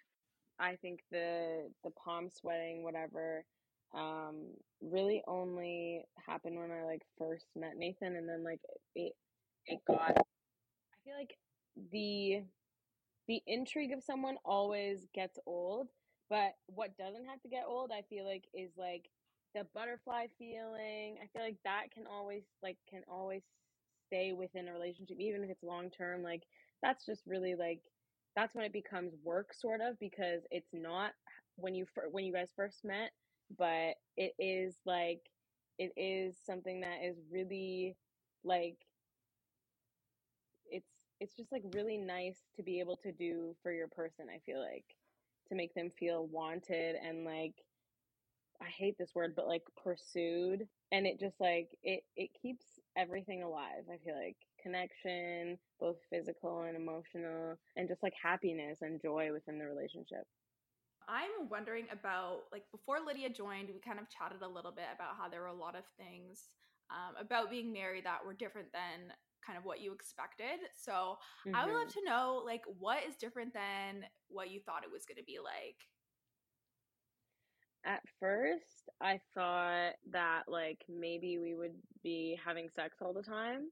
[0.61, 3.45] I think the the palm sweating, whatever,
[3.95, 4.49] um,
[4.83, 8.61] really only happened when I like first met Nathan, and then like
[8.95, 9.15] it
[9.67, 10.11] it got.
[10.11, 11.37] I feel like
[11.93, 12.43] the
[13.27, 15.89] the intrigue of someone always gets old,
[16.29, 19.07] but what doesn't have to get old, I feel like, is like
[19.55, 21.17] the butterfly feeling.
[21.23, 23.43] I feel like that can always like can always
[24.07, 26.23] stay within a relationship, even if it's long term.
[26.23, 26.43] Like
[26.83, 27.81] that's just really like
[28.37, 31.13] that's when it becomes work, sort of, because it's not
[31.57, 33.11] when you when you guys first met,
[33.59, 35.23] but it is like
[35.79, 37.97] it is something that is really
[38.45, 38.77] like
[40.67, 40.89] it's
[41.21, 44.61] it's just like really nice to be able to do for your person i feel
[44.61, 44.85] like
[45.49, 47.55] to make them feel wanted and like
[48.63, 53.43] i hate this word but like pursued and it just like it it keeps everything
[53.43, 59.31] alive i feel like connection both physical and emotional and just like happiness and joy
[59.33, 60.25] within the relationship
[61.09, 65.17] I'm wondering about like before Lydia joined, we kind of chatted a little bit about
[65.17, 66.49] how there were a lot of things
[66.91, 69.13] um, about being married that were different than
[69.45, 70.59] kind of what you expected.
[70.75, 71.19] So
[71.55, 71.95] I would love Mhm.
[71.95, 75.39] to know like what is different than what you thought it was going to be
[75.43, 75.79] like.
[77.87, 83.69] At first i thought that like maybe we would be having sex all the time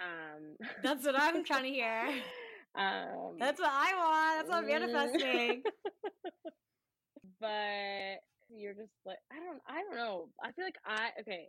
[0.00, 2.08] um That's what I'm trying to hear.
[2.74, 4.38] um That's what I want.
[4.38, 5.62] That's what I'm manifesting.
[7.40, 10.28] but you're just like I don't I don't know.
[10.42, 11.48] I feel like I okay.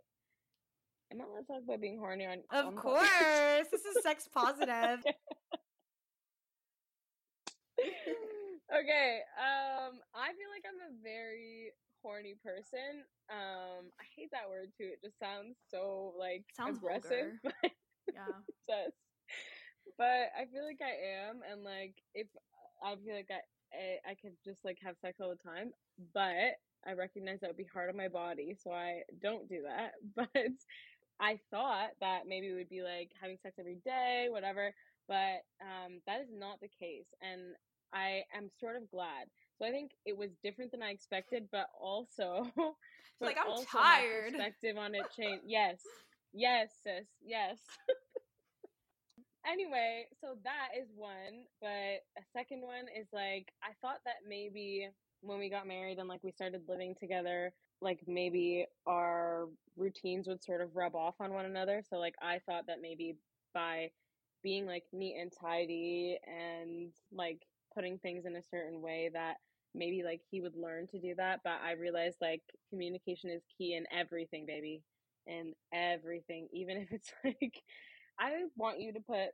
[1.12, 2.38] Am I allowed to talk about being horny on?
[2.50, 5.00] Of on course, this is sex positive.
[8.72, 9.20] okay.
[9.38, 13.04] Um, I feel like I'm a very horny person.
[13.30, 14.90] Um, I hate that word too.
[14.92, 17.38] It just sounds so like Sounds aggressive.
[17.42, 17.70] vulgar.
[18.14, 18.38] Yeah.
[18.68, 18.92] does.
[19.98, 22.28] But I feel like I am, and like if
[22.82, 23.42] I feel like I,
[23.74, 25.72] I I could just like have sex all the time,
[26.14, 26.56] but
[26.86, 29.92] I recognize that would be hard on my body, so I don't do that.
[30.14, 30.52] But
[31.18, 34.72] I thought that maybe it would be like having sex every day, whatever.
[35.08, 37.54] But um, that is not the case, and
[37.92, 39.26] I am sort of glad.
[39.58, 42.74] So I think it was different than I expected, but also, but
[43.20, 44.32] like, I'm also tired.
[44.32, 45.44] Perspective on it changed.
[45.46, 45.80] Yes,
[46.32, 47.58] yes, sis, yes.
[49.46, 51.68] anyway, so that is one, but
[52.18, 54.88] a second one is like I thought that maybe
[55.20, 60.42] when we got married and like we started living together, like maybe our routines would
[60.42, 61.82] sort of rub off on one another.
[61.88, 63.16] So like I thought that maybe
[63.54, 63.90] by
[64.42, 67.42] being like neat and tidy and like
[67.76, 69.36] putting things in a certain way that
[69.74, 73.74] maybe like he would learn to do that, but I realized like communication is key
[73.76, 74.82] in everything, baby.
[75.28, 77.62] In everything, even if it's like
[78.18, 79.30] I want you to put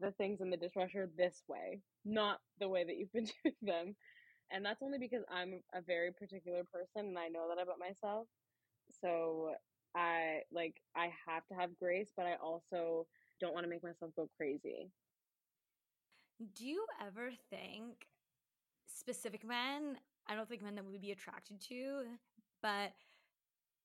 [0.00, 3.96] the things in the dishwasher this way, not the way that you've been doing them.
[4.52, 8.26] And that's only because I'm a very particular person and I know that about myself.
[9.00, 9.52] So
[9.96, 13.06] I like I have to have grace, but I also
[13.40, 14.90] don't want to make myself go crazy.
[16.40, 18.06] Do you ever think
[18.86, 22.04] specific men, I don't think men that we would be attracted to,
[22.60, 22.92] but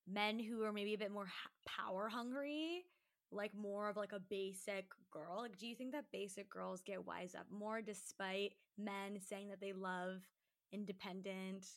[0.08, 1.28] men who are maybe a bit more
[1.68, 2.86] power hungry,
[3.32, 5.42] like more of like a basic girl.
[5.42, 9.62] Like do you think that basic girls get wise up more despite men saying that
[9.62, 10.22] they love
[10.72, 11.68] independent,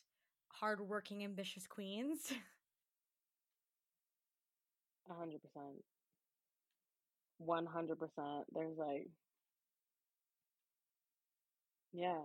[0.49, 2.33] hardworking, ambitious queens?
[5.09, 5.83] Hundred percent.
[7.37, 8.45] One hundred percent.
[8.53, 9.09] There's like
[11.93, 12.21] yeah.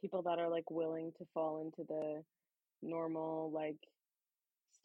[0.00, 2.24] People that are like willing to fall into the
[2.82, 3.78] normal like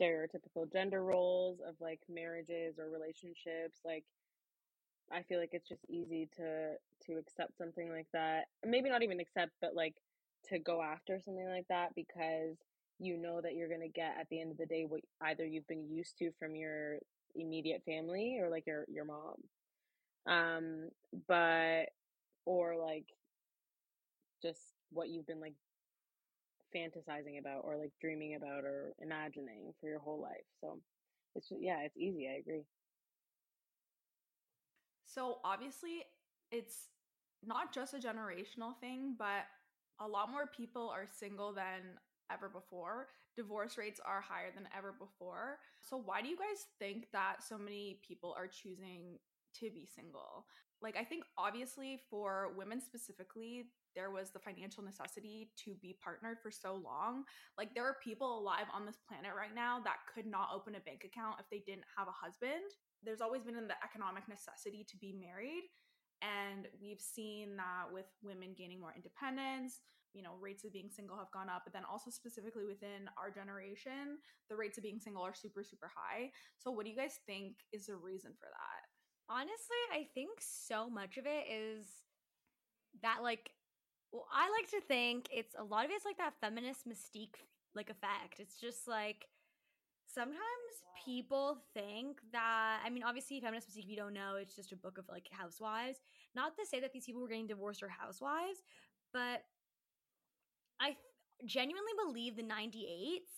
[0.01, 4.05] stereotypical gender roles of like marriages or relationships like
[5.11, 6.73] i feel like it's just easy to
[7.05, 9.95] to accept something like that maybe not even accept but like
[10.49, 12.57] to go after something like that because
[12.99, 15.45] you know that you're going to get at the end of the day what either
[15.45, 16.99] you've been used to from your
[17.35, 19.35] immediate family or like your your mom
[20.27, 20.89] um
[21.27, 21.85] but
[22.45, 23.05] or like
[24.41, 25.55] just what you've been like
[26.75, 30.77] fantasizing about or like dreaming about or imagining for your whole life so
[31.35, 32.63] it's just, yeah it's easy i agree
[35.03, 36.03] so obviously
[36.51, 36.89] it's
[37.45, 39.45] not just a generational thing but
[39.99, 41.97] a lot more people are single than
[42.31, 43.07] ever before.
[43.37, 45.59] Divorce rates are higher than ever before.
[45.81, 49.19] So, why do you guys think that so many people are choosing
[49.59, 50.45] to be single?
[50.81, 56.37] Like, I think obviously for women specifically, there was the financial necessity to be partnered
[56.43, 57.23] for so long.
[57.57, 60.81] Like, there are people alive on this planet right now that could not open a
[60.81, 62.75] bank account if they didn't have a husband.
[63.03, 65.63] There's always been the economic necessity to be married.
[66.21, 69.81] And we've seen that with women gaining more independence,
[70.13, 73.29] you know, rates of being single have gone up, but then also specifically within our
[73.29, 74.17] generation,
[74.49, 76.31] the rates of being single are super, super high.
[76.57, 78.74] So, what do you guys think is the reason for that?
[79.29, 81.85] Honestly, I think so much of it is
[83.01, 83.51] that, like,
[84.11, 87.35] well, I like to think it's a lot of it's like that feminist mystique,
[87.75, 88.39] like, effect.
[88.39, 89.25] It's just like,
[90.07, 90.39] sometimes
[91.05, 94.75] people think that i mean obviously feminist mystique if you don't know it's just a
[94.77, 95.97] book of like housewives
[96.35, 98.59] not to say that these people were getting divorced or housewives
[99.13, 99.41] but
[100.79, 100.97] i th-
[101.45, 103.29] genuinely believe the 98s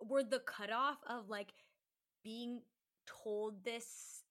[0.00, 1.52] were the cutoff of like
[2.24, 2.62] being
[3.06, 4.22] told this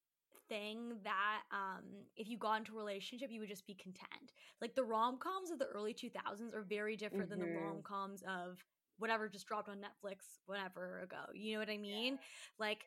[0.49, 1.83] thing that um
[2.17, 5.59] if you got into a relationship you would just be content like the rom-coms of
[5.59, 7.39] the early 2000s are very different mm-hmm.
[7.39, 7.65] than the mm-hmm.
[7.65, 8.63] rom-coms of
[8.97, 11.31] whatever just dropped on Netflix whatever ago.
[11.33, 12.13] You know what I mean?
[12.13, 12.19] Yeah.
[12.59, 12.85] Like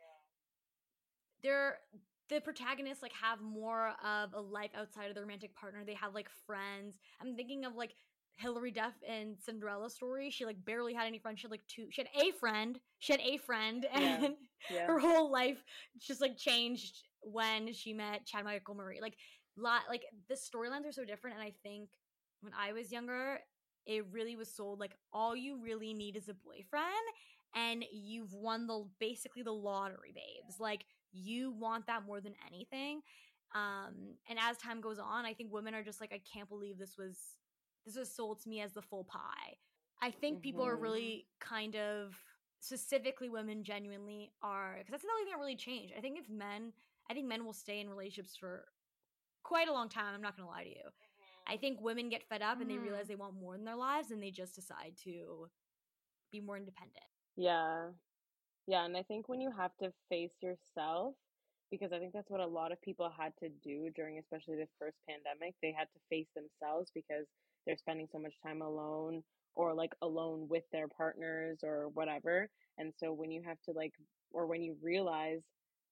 [1.43, 1.79] they're
[2.29, 5.83] the protagonists like have more of a life outside of their romantic partner.
[5.85, 6.99] They have like friends.
[7.21, 7.95] I'm thinking of like
[8.37, 10.31] Hilary Duff in Cinderella story.
[10.31, 11.41] She like barely had any friends.
[11.41, 11.87] She had like two.
[11.91, 12.79] She had a friend.
[12.99, 14.29] She had a friend, and yeah.
[14.71, 14.87] Yeah.
[14.87, 15.63] her whole life
[15.99, 19.01] just like changed when she met Chad Michael Murray.
[19.01, 19.17] Like,
[19.57, 21.37] lot like the storylines are so different.
[21.37, 21.89] And I think
[22.41, 23.41] when I was younger,
[23.89, 26.85] it really was sold like all you really need is a boyfriend
[27.55, 33.01] and you've won the basically the lottery babes like you want that more than anything
[33.55, 36.79] um and as time goes on i think women are just like i can't believe
[36.79, 37.17] this was
[37.87, 39.57] this was sold to me as the full pie
[40.03, 40.43] i think mm-hmm.
[40.43, 40.83] people are mm-hmm.
[40.83, 42.15] really kind of
[42.61, 46.29] specifically women genuinely are because that's the only thing that really changed i think if
[46.29, 46.73] men
[47.11, 48.65] i think men will stay in relationships for
[49.43, 50.91] quite a long time i'm not gonna lie to you
[51.49, 53.09] I think women get fed up and they realize mm.
[53.09, 55.49] they want more in their lives and they just decide to
[56.31, 57.07] be more independent.
[57.37, 57.89] Yeah.
[58.67, 61.15] Yeah, and I think when you have to face yourself
[61.71, 64.69] because I think that's what a lot of people had to do during especially the
[64.79, 67.27] first pandemic, they had to face themselves because
[67.67, 69.23] they're spending so much time alone
[69.55, 72.49] or like alone with their partners or whatever.
[72.77, 73.93] And so when you have to like
[74.33, 75.41] or when you realize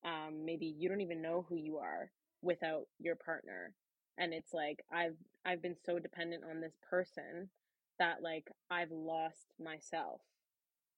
[0.07, 3.74] um maybe you don't even know who you are without your partner.
[4.18, 7.50] And it's like i've i've been so dependent on this person
[7.98, 10.22] that like i've lost myself.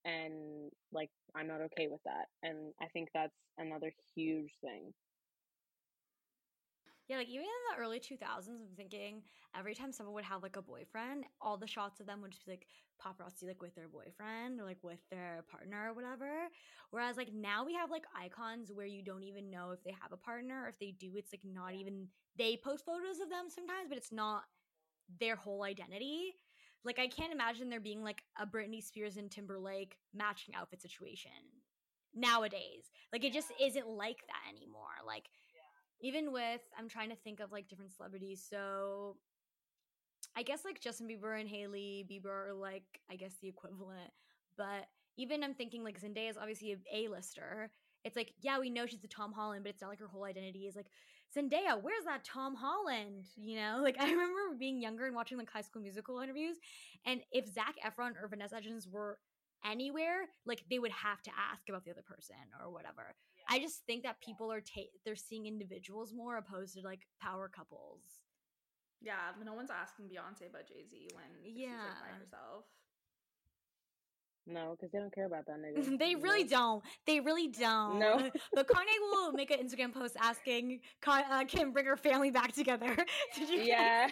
[0.04, 2.26] And like i'm not okay with that.
[2.42, 4.92] And i think that's another huge thing
[7.08, 9.22] yeah, like even in the early 2000s, I'm thinking
[9.56, 12.44] every time someone would have like a boyfriend, all the shots of them would just
[12.44, 12.66] be like
[13.02, 16.48] paparazzi, like with their boyfriend or like with their partner or whatever.
[16.90, 20.12] Whereas like now we have like icons where you don't even know if they have
[20.12, 23.46] a partner or if they do, it's like not even, they post photos of them
[23.48, 24.42] sometimes, but it's not
[25.18, 26.34] their whole identity.
[26.84, 31.30] Like I can't imagine there being like a Britney Spears and Timberlake matching outfit situation
[32.14, 32.90] nowadays.
[33.12, 35.00] Like it just isn't like that anymore.
[35.06, 35.24] Like,
[36.00, 38.44] even with I'm trying to think of like different celebrities.
[38.48, 39.16] So
[40.36, 44.10] I guess like Justin Bieber and Hailey Bieber are like I guess the equivalent.
[44.56, 44.86] But
[45.16, 47.70] even I'm thinking like Zendaya is obviously a A-lister.
[48.04, 50.24] It's like, yeah, we know she's a Tom Holland, but it's not like her whole
[50.24, 50.86] identity is like
[51.36, 53.26] Zendaya, where's that Tom Holland?
[53.36, 56.56] You know, like I remember being younger and watching like high school musical interviews.
[57.04, 59.18] And if Zac Efron or Vanessa Hudgens were
[59.64, 63.14] anywhere, like they would have to ask about the other person or whatever.
[63.48, 67.48] I just think that people are ta- they're seeing individuals more opposed to like power
[67.54, 68.02] couples.
[69.00, 72.64] Yeah, but no one's asking Beyonce about Jay Z when she's like by herself.
[74.46, 75.98] No, because they don't care about that nigga.
[75.98, 76.48] they really No.
[76.48, 76.84] don't.
[77.06, 77.98] They really don't.
[77.98, 78.30] No.
[78.54, 82.52] but Kanye will make an Instagram post asking Ka- uh, Kim bring her family back
[82.54, 82.96] together.
[83.36, 83.60] Did you?
[83.60, 84.10] Yeah.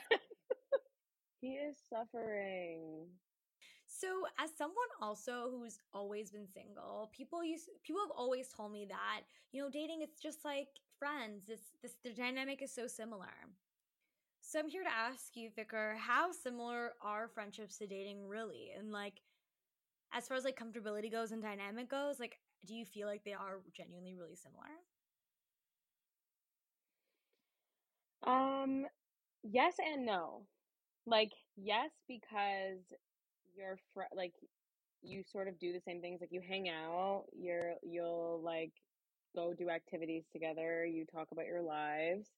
[1.41, 3.07] he is suffering.
[4.01, 8.87] So, as someone also who's always been single, people use people have always told me
[8.89, 9.21] that
[9.53, 10.69] you know dating it's just like
[10.99, 11.45] friends.
[11.49, 13.33] It's this the dynamic is so similar.
[14.41, 18.71] So I'm here to ask you, Fikr, how similar are friendships to dating really?
[18.77, 19.21] And like,
[20.13, 23.35] as far as like comfortability goes and dynamic goes, like, do you feel like they
[23.35, 24.69] are genuinely really similar?
[28.25, 28.87] Um,
[29.43, 30.43] yes and no.
[31.07, 32.81] Like, yes, because
[33.57, 34.35] you're fr- like
[35.03, 36.21] you sort of do the same things.
[36.21, 38.73] Like you hang out, you're you'll like
[39.35, 42.29] go do activities together, you talk about your lives.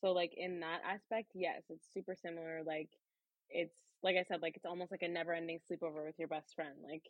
[0.00, 2.62] So like in that aspect, yes, it's super similar.
[2.64, 2.90] Like
[3.50, 6.54] it's like I said, like it's almost like a never ending sleepover with your best
[6.54, 6.76] friend.
[6.82, 7.04] Like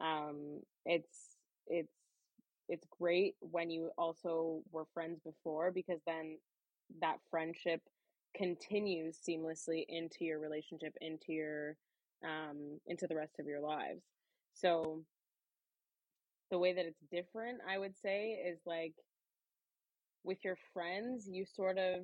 [0.00, 1.36] um it's
[1.66, 1.94] it's
[2.68, 6.38] it's great when you also were friends before because then
[7.00, 7.82] that friendship
[8.36, 11.76] continues seamlessly into your relationship into your
[12.24, 14.02] um into the rest of your lives.
[14.54, 15.04] So
[16.50, 18.94] the way that it's different i would say is like
[20.24, 22.02] with your friends you sort of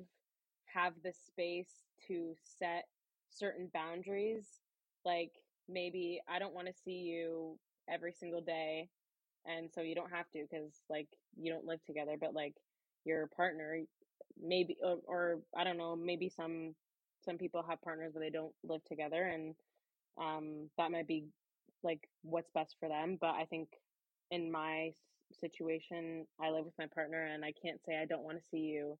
[0.73, 2.85] have the space to set
[3.29, 4.47] certain boundaries
[5.05, 5.31] like
[5.69, 7.57] maybe i don't want to see you
[7.89, 8.89] every single day
[9.45, 11.07] and so you don't have to because like
[11.37, 12.55] you don't live together but like
[13.05, 13.79] your partner
[14.41, 16.73] maybe or, or i don't know maybe some
[17.23, 19.55] some people have partners but they don't live together and
[20.21, 21.25] um that might be
[21.83, 23.69] like what's best for them but i think
[24.31, 24.91] in my
[25.33, 28.59] situation i live with my partner and i can't say i don't want to see
[28.59, 28.97] you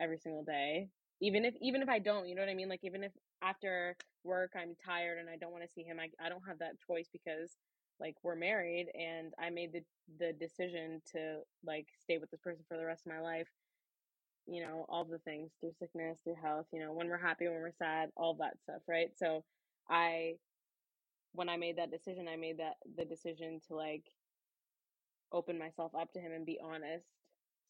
[0.00, 0.88] every single day
[1.20, 2.68] even if even if i don't you know what i mean?
[2.68, 3.12] Like even if
[3.42, 6.58] after work i'm tired and i don't want to see him I, I don't have
[6.60, 7.56] that choice because
[8.00, 9.82] like we're married and i made the
[10.18, 13.48] the decision to like stay with this person for the rest of my life
[14.46, 17.56] you know all the things through sickness through health you know when we're happy when
[17.56, 19.08] we're sad all that stuff right?
[19.16, 19.44] So
[19.90, 20.34] i
[21.34, 24.04] when i made that decision i made that the decision to like
[25.32, 27.06] open myself up to him and be honest.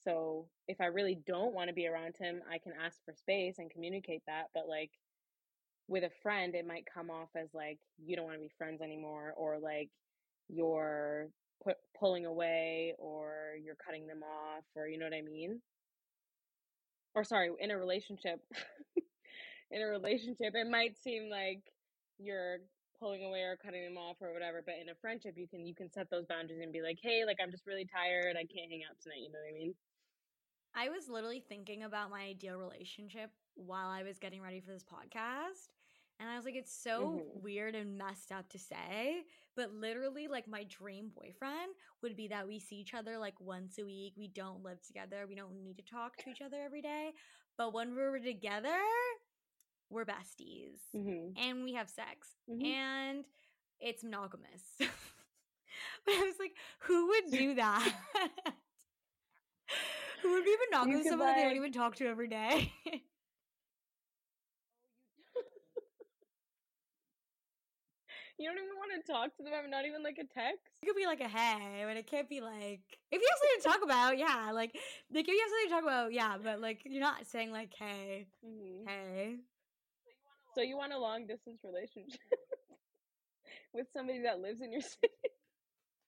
[0.04, 3.58] So if i really don't want to be around him i can ask for space
[3.58, 4.92] and communicate that but like
[5.88, 8.82] with a friend it might come off as like you don't want to be friends
[8.82, 9.90] anymore or like
[10.48, 11.28] you're
[11.62, 15.60] pu- pulling away or you're cutting them off or you know what i mean?
[17.14, 18.40] Or sorry in a relationship
[19.70, 21.62] in a relationship it might seem like
[22.18, 22.58] you're
[22.99, 25.74] pulling away or cutting them off or whatever but in a friendship you can you
[25.74, 28.70] can set those boundaries and be like hey like i'm just really tired i can't
[28.70, 29.74] hang out tonight you know what i mean
[30.74, 34.84] I was literally thinking about my ideal relationship while I was getting ready for this
[34.84, 35.68] podcast.
[36.20, 37.42] And I was like, it's so Mhm.
[37.42, 39.24] weird and messed up to say,
[39.57, 43.78] but literally, like, my dream boyfriend would be that we see each other like once
[43.78, 44.14] a week.
[44.16, 45.26] We don't live together.
[45.28, 47.12] We don't need to talk to each other every day.
[47.57, 48.78] But when we're together,
[49.91, 51.30] we're besties mm-hmm.
[51.37, 52.64] and we have sex Mhm.
[52.64, 53.24] and
[53.80, 54.62] it's monogamous.
[54.78, 54.89] but
[56.14, 57.93] I was like, who would do that?
[60.22, 62.72] who would be monogamous someone that they don't even talk to every day?
[68.39, 70.87] you don't even want to talk to them I'm not even like a text it
[70.87, 72.80] could be like a hey, but it can't be like
[73.11, 74.51] if you have something to talk about, yeah.
[74.53, 74.74] Like
[75.12, 77.72] like if you have something to talk about, yeah, but like you're not saying like
[77.78, 78.89] hey, mm-hmm.
[78.89, 79.37] hey.
[80.55, 82.20] So you want a long distance relationship
[83.74, 85.12] with somebody that lives in your city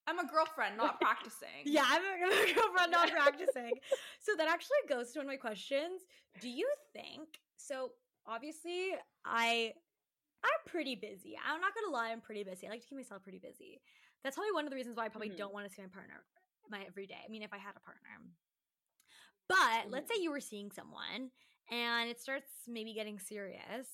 [0.09, 1.65] I'm a girlfriend, not practicing.
[1.65, 3.73] Yeah, I'm a girlfriend not practicing.
[4.23, 6.03] So that actually goes to one of my questions.
[6.41, 7.27] Do you think
[7.57, 7.91] so?
[8.25, 8.93] Obviously,
[9.25, 9.73] I
[10.45, 11.35] I'm pretty busy.
[11.45, 12.69] I'm not gonna lie, I'm pretty busy.
[12.69, 13.81] I like to keep myself pretty busy.
[14.23, 15.39] That's probably one of the reasons why I probably Mhm.
[15.39, 16.25] don't want to see my partner
[16.71, 17.19] my every day.
[17.25, 18.11] I mean, if I had a partner.
[19.49, 21.31] But let's say you were seeing someone
[21.71, 23.89] and it starts maybe getting serious.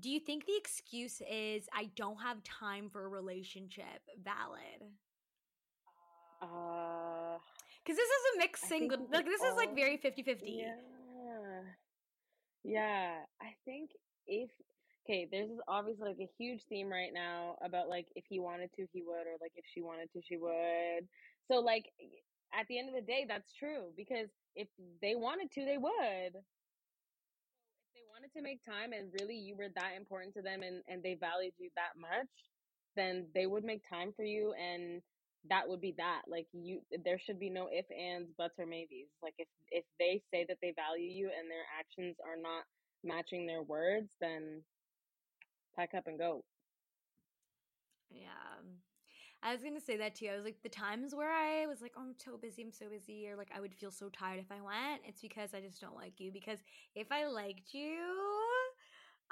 [0.00, 4.90] Do you think the excuse is I don't have time for a relationship valid?
[6.42, 7.38] uh
[7.84, 8.98] Because this is a mixed single.
[9.12, 10.46] Like, this is like very 50 50.
[10.46, 11.62] yeah
[12.64, 13.90] Yeah, I think
[14.26, 14.50] if
[15.04, 18.86] okay, there's obviously like a huge theme right now about like if he wanted to,
[18.92, 21.06] he would, or like if she wanted to, she would.
[21.50, 21.84] So like
[22.58, 24.68] at the end of the day, that's true because if
[25.02, 26.34] they wanted to, they would.
[28.24, 31.14] Wanted to make time and really you were that important to them and and they
[31.20, 32.30] valued you that much,
[32.96, 35.02] then they would make time for you and
[35.50, 36.22] that would be that.
[36.26, 39.08] Like you there should be no if ands buts or maybes.
[39.22, 42.64] Like if if they say that they value you and their actions are not
[43.02, 44.62] matching their words, then
[45.76, 46.44] pack up and go.
[48.10, 48.62] Yeah.
[49.44, 50.28] I was gonna say that too.
[50.32, 52.86] I was like, the times where I was like, oh, I'm so busy, I'm so
[52.88, 55.02] busy, or like I would feel so tired if I went.
[55.06, 56.32] It's because I just don't like you.
[56.32, 56.60] Because
[56.94, 57.98] if I liked you,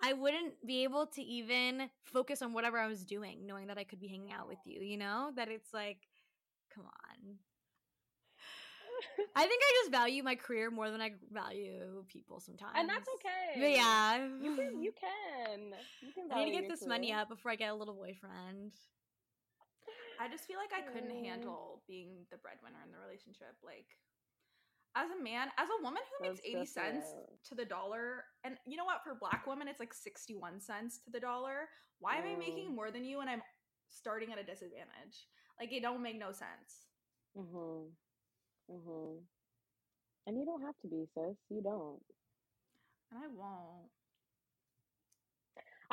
[0.02, 3.84] I wouldn't be able to even focus on whatever I was doing, knowing that I
[3.84, 4.82] could be hanging out with you.
[4.82, 5.98] You know that it's like,
[6.74, 7.36] come on.
[9.34, 13.08] I think I just value my career more than I value people sometimes, and that's
[13.14, 13.60] okay.
[13.60, 16.30] But yeah, you can, you can, you can.
[16.30, 16.88] I need to get this career.
[16.90, 18.72] money up before I get a little boyfriend.
[20.22, 23.58] I just feel like I couldn't handle being the breadwinner in the relationship.
[23.58, 23.90] Like,
[24.94, 27.06] as a man, as a woman who makes 80 cents
[27.50, 31.10] to the dollar, and you know what, for black women, it's like 61 cents to
[31.10, 31.66] the dollar.
[31.98, 33.42] Why am I making more than you and I'm
[33.90, 35.26] starting at a disadvantage?
[35.58, 36.86] Like, it don't make no sense.
[37.36, 37.90] Mm-hmm.
[38.70, 39.18] Mm-hmm.
[40.28, 41.34] And you don't have to be, sis.
[41.50, 41.98] You don't.
[43.10, 43.90] And I won't.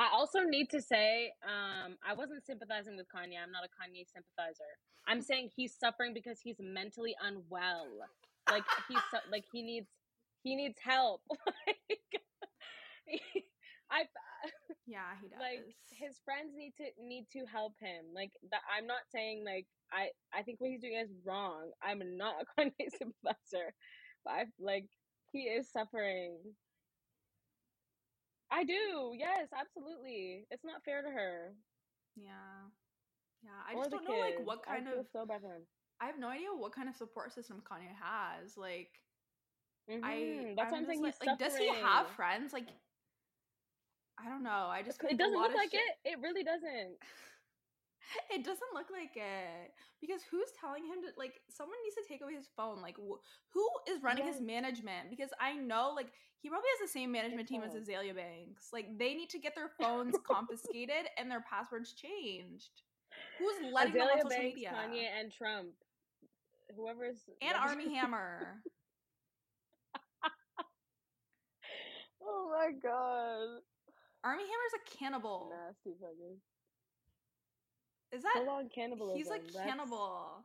[0.00, 3.36] I also need to say, um, I wasn't sympathizing with Kanye.
[3.36, 4.72] I'm not a Kanye sympathizer.
[5.06, 7.86] I'm saying he's suffering because he's mentally unwell.
[8.50, 8.96] Like he's
[9.30, 9.88] like he needs
[10.42, 11.20] he needs help.
[13.90, 14.08] I
[14.86, 15.38] yeah he does.
[15.38, 18.06] Like his friends need to need to help him.
[18.14, 18.62] Like that.
[18.74, 21.72] I'm not saying like I I think what he's doing is wrong.
[21.82, 23.74] I'm not a Kanye sympathizer,
[24.24, 24.86] but I like
[25.30, 26.38] he is suffering.
[28.50, 29.14] I do.
[29.16, 30.46] Yes, absolutely.
[30.50, 31.54] It's not fair to her.
[32.16, 32.66] Yeah.
[33.42, 33.50] Yeah.
[33.68, 35.62] I or just don't know like what kind I of so bad for him.
[36.00, 38.56] I have no idea what kind of support system Kanye has.
[38.56, 38.90] Like
[39.90, 40.04] mm-hmm.
[40.04, 41.02] I that's I'm what I'm saying.
[41.02, 42.52] Like, like, does he have friends?
[42.52, 42.68] Like
[44.18, 44.68] I don't know.
[44.68, 45.80] I just it doesn't look like shit...
[46.04, 46.12] it.
[46.12, 46.98] It really doesn't.
[48.30, 52.22] It doesn't look like it because who's telling him to like someone needs to take
[52.22, 53.20] away his phone like wh-
[53.52, 54.38] who is running yes.
[54.38, 55.10] his management?
[55.10, 58.68] Because i know like he probably has the same management team as Azealia banks.
[58.72, 62.82] Like they need to get their phones confiscated and their passwords changed.
[63.38, 64.72] Who's letting azealia them on social banks, media?
[64.72, 65.74] Kanye and trump.
[66.76, 68.62] Whoever's and Armie hammer.
[72.22, 73.60] Oh my god.
[74.22, 75.50] Armie hammer's a cannibal.
[75.50, 76.36] Nasty fucker
[78.12, 79.18] is that full on cannibalism?
[79.18, 79.64] He's like That's...
[79.64, 80.44] cannibal.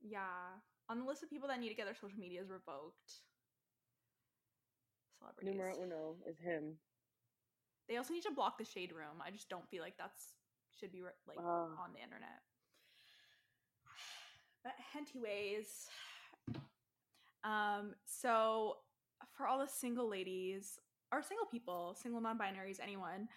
[0.00, 0.58] Yeah,
[0.88, 3.22] on the list of people that need to get their social medias revoked.
[5.18, 5.50] Celebrities.
[5.50, 6.78] Numero uno is him.
[7.88, 9.22] They also need to block the shade room.
[9.24, 10.34] I just don't feel like that's
[10.78, 11.42] should be like uh.
[11.42, 12.42] on the internet.
[14.62, 15.86] But anyways,
[17.44, 18.76] um, so
[19.36, 20.78] for all the single ladies
[21.12, 23.28] or single people, single non-binaries, anyone,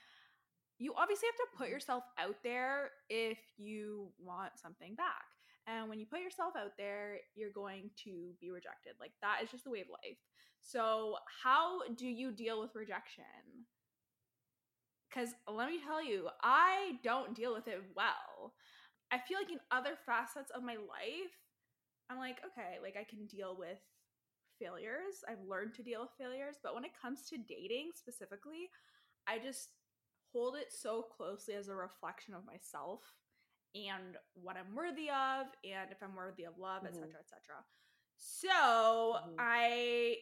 [0.81, 1.73] you obviously have to put mm-hmm.
[1.73, 5.29] yourself out there if you want something back.
[5.67, 8.93] And when you put yourself out there, you're going to be rejected.
[8.99, 10.17] Like that is just the way of life.
[10.59, 13.23] So, how do you deal with rejection?
[15.07, 18.53] Because let me tell you, I don't deal with it well.
[19.11, 21.35] I feel like in other facets of my life,
[22.09, 23.77] I'm like, okay, like I can deal with
[24.59, 25.23] failures.
[25.29, 26.55] I've learned to deal with failures.
[26.63, 28.69] But when it comes to dating specifically,
[29.27, 29.69] I just
[30.33, 33.01] hold it so closely as a reflection of myself
[33.75, 37.17] and what I'm worthy of and if I'm worthy of love, etc., mm-hmm.
[37.19, 37.63] etc.
[38.17, 39.35] So mm-hmm.
[39.39, 40.15] I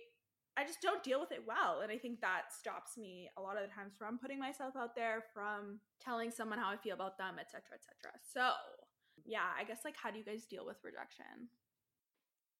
[0.57, 1.81] I just don't deal with it well.
[1.81, 4.95] And I think that stops me a lot of the times from putting myself out
[4.95, 8.11] there, from telling someone how I feel about them, etc., etc.
[8.21, 8.51] So
[9.25, 11.49] yeah, I guess like how do you guys deal with rejection?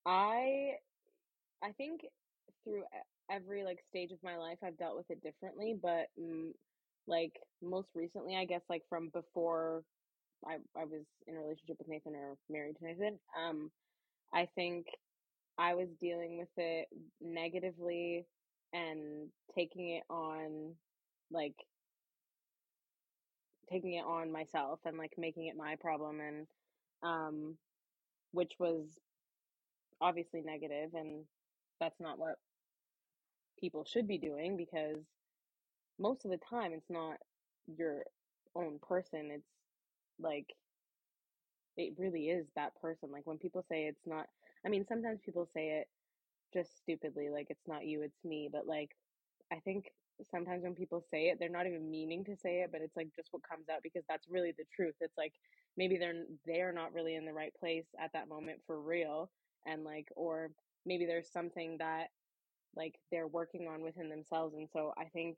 [0.06, 0.78] I
[1.64, 2.02] I think
[2.64, 2.84] through
[3.30, 6.52] every like stage of my life I've dealt with it differently, but mm,
[7.08, 9.84] like most recently i guess like from before
[10.48, 13.72] i i was in a relationship with nathan or married to nathan um
[14.34, 14.86] i think
[15.58, 16.88] i was dealing with it
[17.22, 18.26] negatively
[18.74, 20.74] and taking it on
[21.32, 21.56] like
[23.72, 26.48] taking it on myself and like making it my problem and
[27.04, 27.56] um
[28.32, 29.00] which was
[30.02, 31.26] obviously negative and
[31.80, 32.36] that's not what
[33.60, 34.98] people should be doing because
[36.00, 37.18] most of the time it's not
[37.78, 38.04] your
[38.56, 39.50] own person it's
[40.20, 40.48] like
[41.78, 44.28] it really is that person like when people say it's not
[44.66, 45.88] i mean sometimes people say it
[46.54, 48.92] just stupidly like it's not you it's me but like
[49.52, 49.86] I think
[50.32, 53.10] sometimes when people say it, they're not even meaning to say it, but it's like
[53.16, 54.96] just what comes out because that's really the truth.
[55.02, 55.34] It's like
[55.78, 59.32] maybe they're they're not really in the right place at that moment for real
[59.66, 60.52] and like or
[60.86, 62.08] maybe there's something that
[62.76, 65.38] like they're working on within themselves and so I think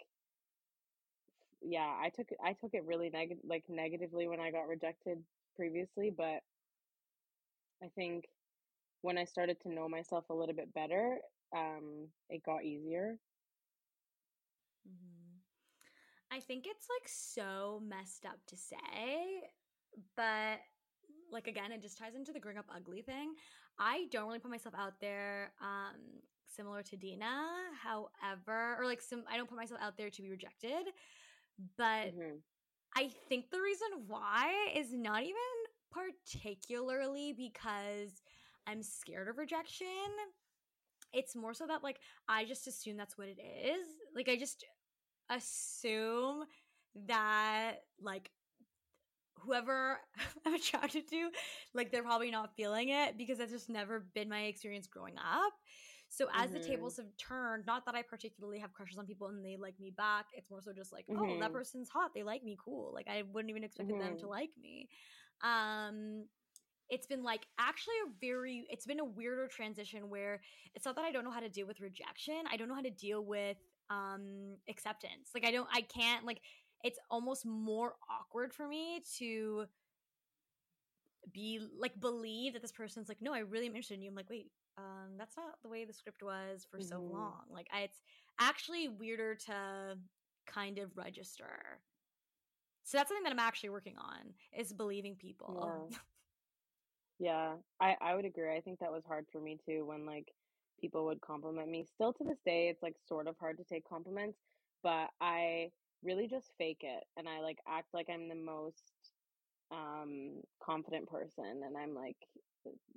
[1.61, 5.19] yeah, I took I took it really negative like negatively when I got rejected
[5.55, 6.41] previously, but
[7.83, 8.25] I think
[9.01, 11.17] when I started to know myself a little bit better,
[11.55, 13.15] um, it got easier.
[14.87, 16.35] Mm-hmm.
[16.35, 18.77] I think it's like so messed up to say,
[20.15, 20.59] but
[21.31, 23.33] like again, it just ties into the growing up ugly thing.
[23.79, 25.95] I don't really put myself out there, um,
[26.45, 27.47] similar to Dina.
[27.81, 30.87] However, or like some, I don't put myself out there to be rejected.
[31.77, 32.37] But mm-hmm.
[32.95, 35.35] I think the reason why is not even
[35.91, 38.21] particularly because
[38.67, 39.87] I'm scared of rejection.
[41.13, 43.85] It's more so that like I just assume that's what it is.
[44.15, 44.65] Like I just
[45.29, 46.45] assume
[47.07, 48.31] that like
[49.39, 49.99] whoever
[50.45, 51.29] I'm attracted to,
[51.73, 55.53] like they're probably not feeling it because that's just never been my experience growing up.
[56.11, 56.61] So as mm-hmm.
[56.61, 59.79] the tables have turned, not that I particularly have crushes on people and they like
[59.79, 60.25] me back.
[60.33, 61.21] It's more so just like, mm-hmm.
[61.21, 61.53] oh, that mm-hmm.
[61.53, 62.11] person's hot.
[62.13, 62.57] They like me.
[62.63, 62.91] Cool.
[62.93, 63.99] Like I wouldn't even expect mm-hmm.
[63.99, 64.29] them to mm-hmm.
[64.29, 64.89] like me.
[65.41, 66.25] Um,
[66.89, 70.41] it's been like actually a very it's been a weirder transition where
[70.75, 72.43] it's not that I don't know how to deal with rejection.
[72.51, 73.55] I don't know how to deal with
[73.89, 75.29] um acceptance.
[75.33, 76.41] Like I don't I can't like
[76.83, 79.65] it's almost more awkward for me to
[81.31, 84.15] be like believe that this person's like no i really am interested in you i'm
[84.15, 84.47] like wait
[84.77, 86.87] um, that's not the way the script was for mm-hmm.
[86.87, 87.43] so long.
[87.49, 88.01] Like, I, it's
[88.39, 89.97] actually weirder to
[90.47, 91.79] kind of register.
[92.83, 95.89] So that's something that I'm actually working on is believing people.
[95.91, 95.97] Yeah.
[97.19, 98.55] yeah, I I would agree.
[98.55, 100.31] I think that was hard for me too when like
[100.79, 101.85] people would compliment me.
[101.93, 104.39] Still to this day, it's like sort of hard to take compliments,
[104.81, 105.69] but I
[106.03, 108.91] really just fake it and I like act like I'm the most
[109.71, 112.17] um confident person and I'm like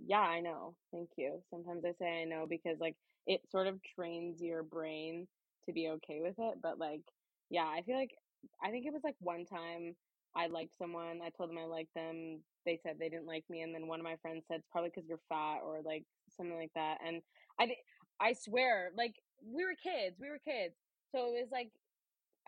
[0.06, 0.74] yeah, I know.
[0.92, 1.42] Thank you.
[1.50, 2.96] Sometimes I say I know because like
[3.26, 5.26] it sort of trains your brain
[5.66, 6.58] to be okay with it.
[6.62, 7.02] But like,
[7.50, 8.14] yeah, I feel like
[8.62, 9.94] I think it was like one time
[10.36, 11.20] I liked someone.
[11.24, 12.40] I told them I liked them.
[12.66, 14.90] They said they didn't like me, and then one of my friends said it's probably
[14.94, 16.04] because you're fat or like
[16.36, 16.98] something like that.
[17.06, 17.22] And
[17.60, 17.76] I,
[18.20, 20.16] I swear, like we were kids.
[20.20, 20.74] We were kids,
[21.12, 21.70] so it was like,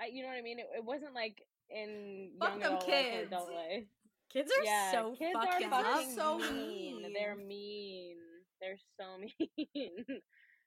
[0.00, 0.58] I, you know what I mean.
[0.58, 3.84] It, it wasn't like in Fuck young adult life or adult life.
[4.32, 7.02] Kids are yeah, so kids fucking, are fucking so mean.
[7.02, 7.12] mean.
[7.14, 8.16] They're mean.
[8.60, 10.04] They're so mean.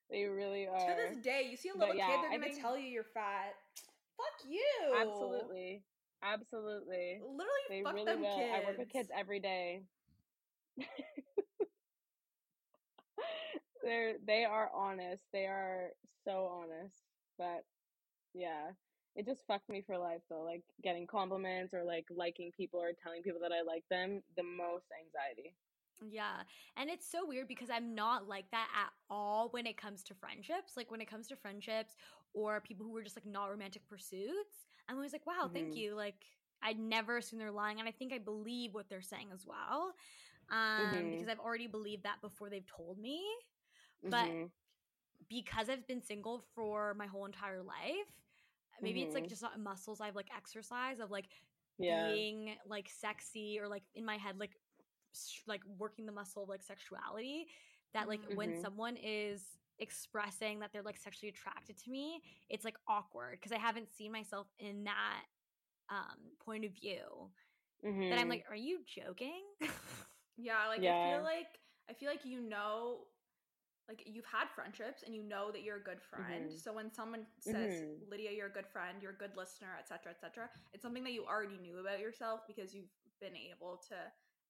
[0.10, 0.78] they really are.
[0.78, 2.62] To this day, you see a little yeah, kid, they're gonna think...
[2.62, 3.54] tell you you're fat.
[4.18, 4.96] Fuck you.
[5.00, 5.84] Absolutely.
[6.24, 7.22] Absolutely.
[7.22, 8.38] Literally, they fuck really them will.
[8.38, 8.54] Kids.
[8.54, 9.84] I work with kids every day.
[13.84, 15.24] They're they are honest.
[15.32, 15.92] They are
[16.26, 17.02] so honest.
[17.38, 17.64] But
[18.34, 18.72] yeah,
[19.20, 22.92] it just fucked me for life though like getting compliments or like liking people or
[23.04, 25.54] telling people that i like them the most anxiety
[26.08, 26.44] yeah.
[26.78, 30.14] And it's so weird because I'm not like that at all when it comes to
[30.14, 30.78] friendships.
[30.78, 31.96] Like when it comes to friendships
[32.34, 35.54] or people who are just like not romantic pursuits, I'm always like, wow, mm-hmm.
[35.54, 35.96] thank you.
[35.96, 36.16] Like
[36.64, 37.80] I never assume they're lying.
[37.80, 39.94] And I think I believe what they're saying as well.
[40.52, 41.12] Um, mm-hmm.
[41.12, 43.22] because I've already believed that before they've told me.
[44.04, 44.46] But mm-hmm.
[45.30, 48.08] because I've been single for my whole entire life,
[48.82, 49.08] maybe mm-hmm.
[49.08, 49.30] it's like mm-hmm.
[49.30, 51.26] just not muscles I've like exercise of like
[51.78, 52.12] yeah.
[52.12, 54.52] being like sexy or like in my head like
[55.14, 57.48] sh- like working the muscle of like sexuality
[57.94, 58.36] that like mm-hmm.
[58.36, 59.42] when someone is
[59.80, 64.12] expressing that they're like sexually attracted to me it's like awkward because I haven't seen
[64.12, 65.24] myself in that
[65.90, 67.30] um point of view
[67.86, 68.10] mm-hmm.
[68.10, 69.44] that I'm like are you joking
[70.38, 70.96] yeah like yeah.
[70.96, 71.60] I feel like
[71.90, 73.06] I feel like you know
[73.90, 76.50] like you've had friendships and you know that you're a good friend.
[76.50, 76.58] Mm-hmm.
[76.58, 78.12] So when someone says, mm-hmm.
[78.12, 81.26] "Lydia, you're a good friend, you're a good listener, etc., etc., it's something that you
[81.26, 83.96] already knew about yourself because you've been able to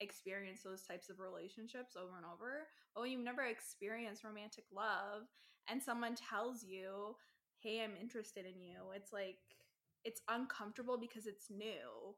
[0.01, 2.67] experience those types of relationships over and over.
[2.93, 5.23] But when you've never experienced romantic love
[5.69, 7.15] and someone tells you,
[7.59, 9.39] "Hey, I'm interested in you," it's like
[10.03, 12.15] it's uncomfortable because it's new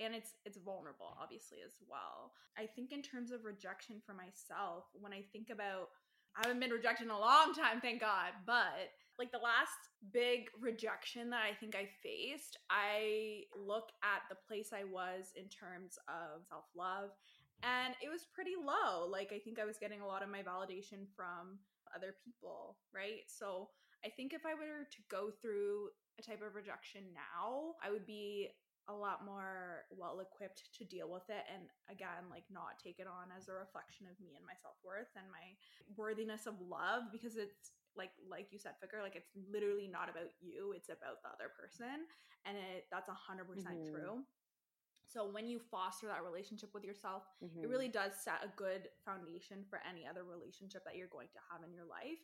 [0.00, 2.32] and it's it's vulnerable obviously as well.
[2.58, 5.90] I think in terms of rejection for myself, when I think about
[6.36, 8.32] I haven't been rejected in a long time, thank God.
[8.46, 9.76] But like the last
[10.12, 15.44] big rejection that I think I faced, I look at the place I was in
[15.52, 17.10] terms of self love,
[17.62, 19.06] and it was pretty low.
[19.06, 21.60] Like, I think I was getting a lot of my validation from
[21.94, 23.28] other people, right?
[23.28, 23.68] So,
[24.04, 28.06] I think if I were to go through a type of rejection now, I would
[28.06, 28.48] be
[28.90, 33.06] a lot more well equipped to deal with it and again like not take it
[33.06, 35.54] on as a reflection of me and my self-worth and my
[35.94, 40.30] worthiness of love because it's like like you said, Fikr, like it's literally not about
[40.40, 42.06] you, it's about the other person.
[42.46, 43.90] And it that's a hundred percent Mhm.
[43.90, 44.24] true.
[45.12, 47.24] So when you foster that relationship with yourself,
[47.62, 47.70] it Mhm.
[47.70, 51.62] really does set a good foundation for any other relationship that you're going to have
[51.66, 52.18] in your life.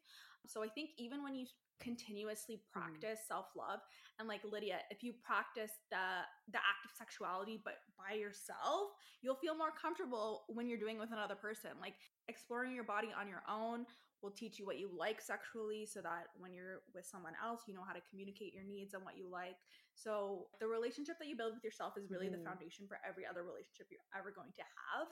[0.46, 1.46] So I think even when you
[1.80, 3.80] continuously practice self-love
[4.18, 9.34] and like Lydia, if you practice the the act of sexuality but by yourself, you'll
[9.34, 11.70] feel more comfortable when you're doing it with another person.
[11.80, 11.94] Like
[12.28, 13.84] exploring your body on your own
[14.22, 17.74] will teach you what you like sexually so that when you're with someone else, you
[17.74, 19.56] know how to communicate your needs and what you like.
[19.94, 22.32] So the relationship that you build with yourself is really Mhm.
[22.32, 25.08] the foundation for every other relationship you're ever going to have.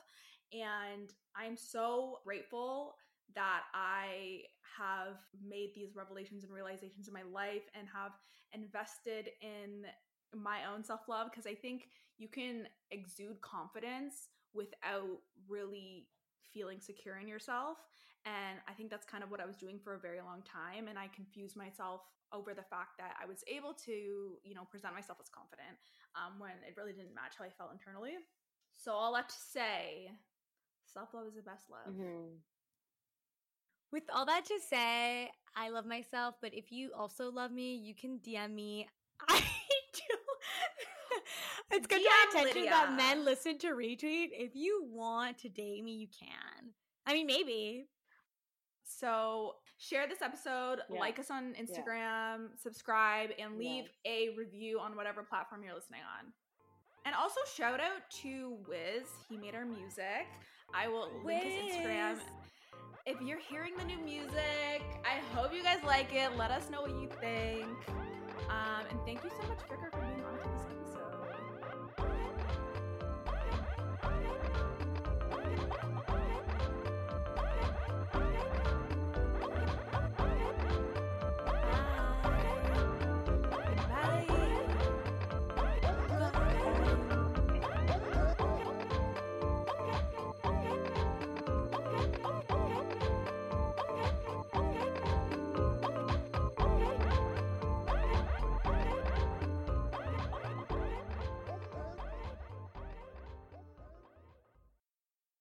[0.52, 2.98] And I'm so grateful
[3.34, 4.44] that I
[4.76, 8.12] have made these revelations and realizations in my life and have
[8.52, 9.86] invested in
[10.34, 11.88] my own self love because I think
[12.18, 16.08] you can exude confidence without really
[16.52, 17.78] feeling secure in yourself.
[18.24, 20.88] And I think that's kind of what I was doing for a very long time.
[20.88, 22.00] And I confused myself
[22.32, 23.92] over the fact that I was able to,
[24.42, 25.76] you know, present myself as confident
[26.16, 28.16] um, when it really didn't match how I felt internally.
[28.76, 30.10] So all that to say,
[30.92, 31.94] self love is the best love.
[31.94, 32.38] Mhm.
[33.92, 37.94] With all that to say, I love myself, but if you also love me, you
[37.94, 38.88] can DM me.
[39.28, 39.40] I
[39.92, 40.16] do.
[41.70, 44.30] it's good to DM pay attention that men listen to retweet.
[44.32, 46.72] If you want to date me, you can.
[47.06, 47.86] I mean, maybe.
[48.84, 51.00] So share this episode, Yeah.
[51.00, 56.32] like us on Instagram, subscribe, and leave a review on whatever platform you're listening on.
[57.06, 59.04] And also shout out to Wiz.
[59.28, 60.26] He made our music.
[60.72, 62.18] I will link his Instagram.
[63.06, 66.34] If you're hearing the new music, I hope you guys like it.
[66.36, 67.66] Let us know what you think.
[68.48, 70.83] Um, and thank you so much, Fikr, for being on to this episode.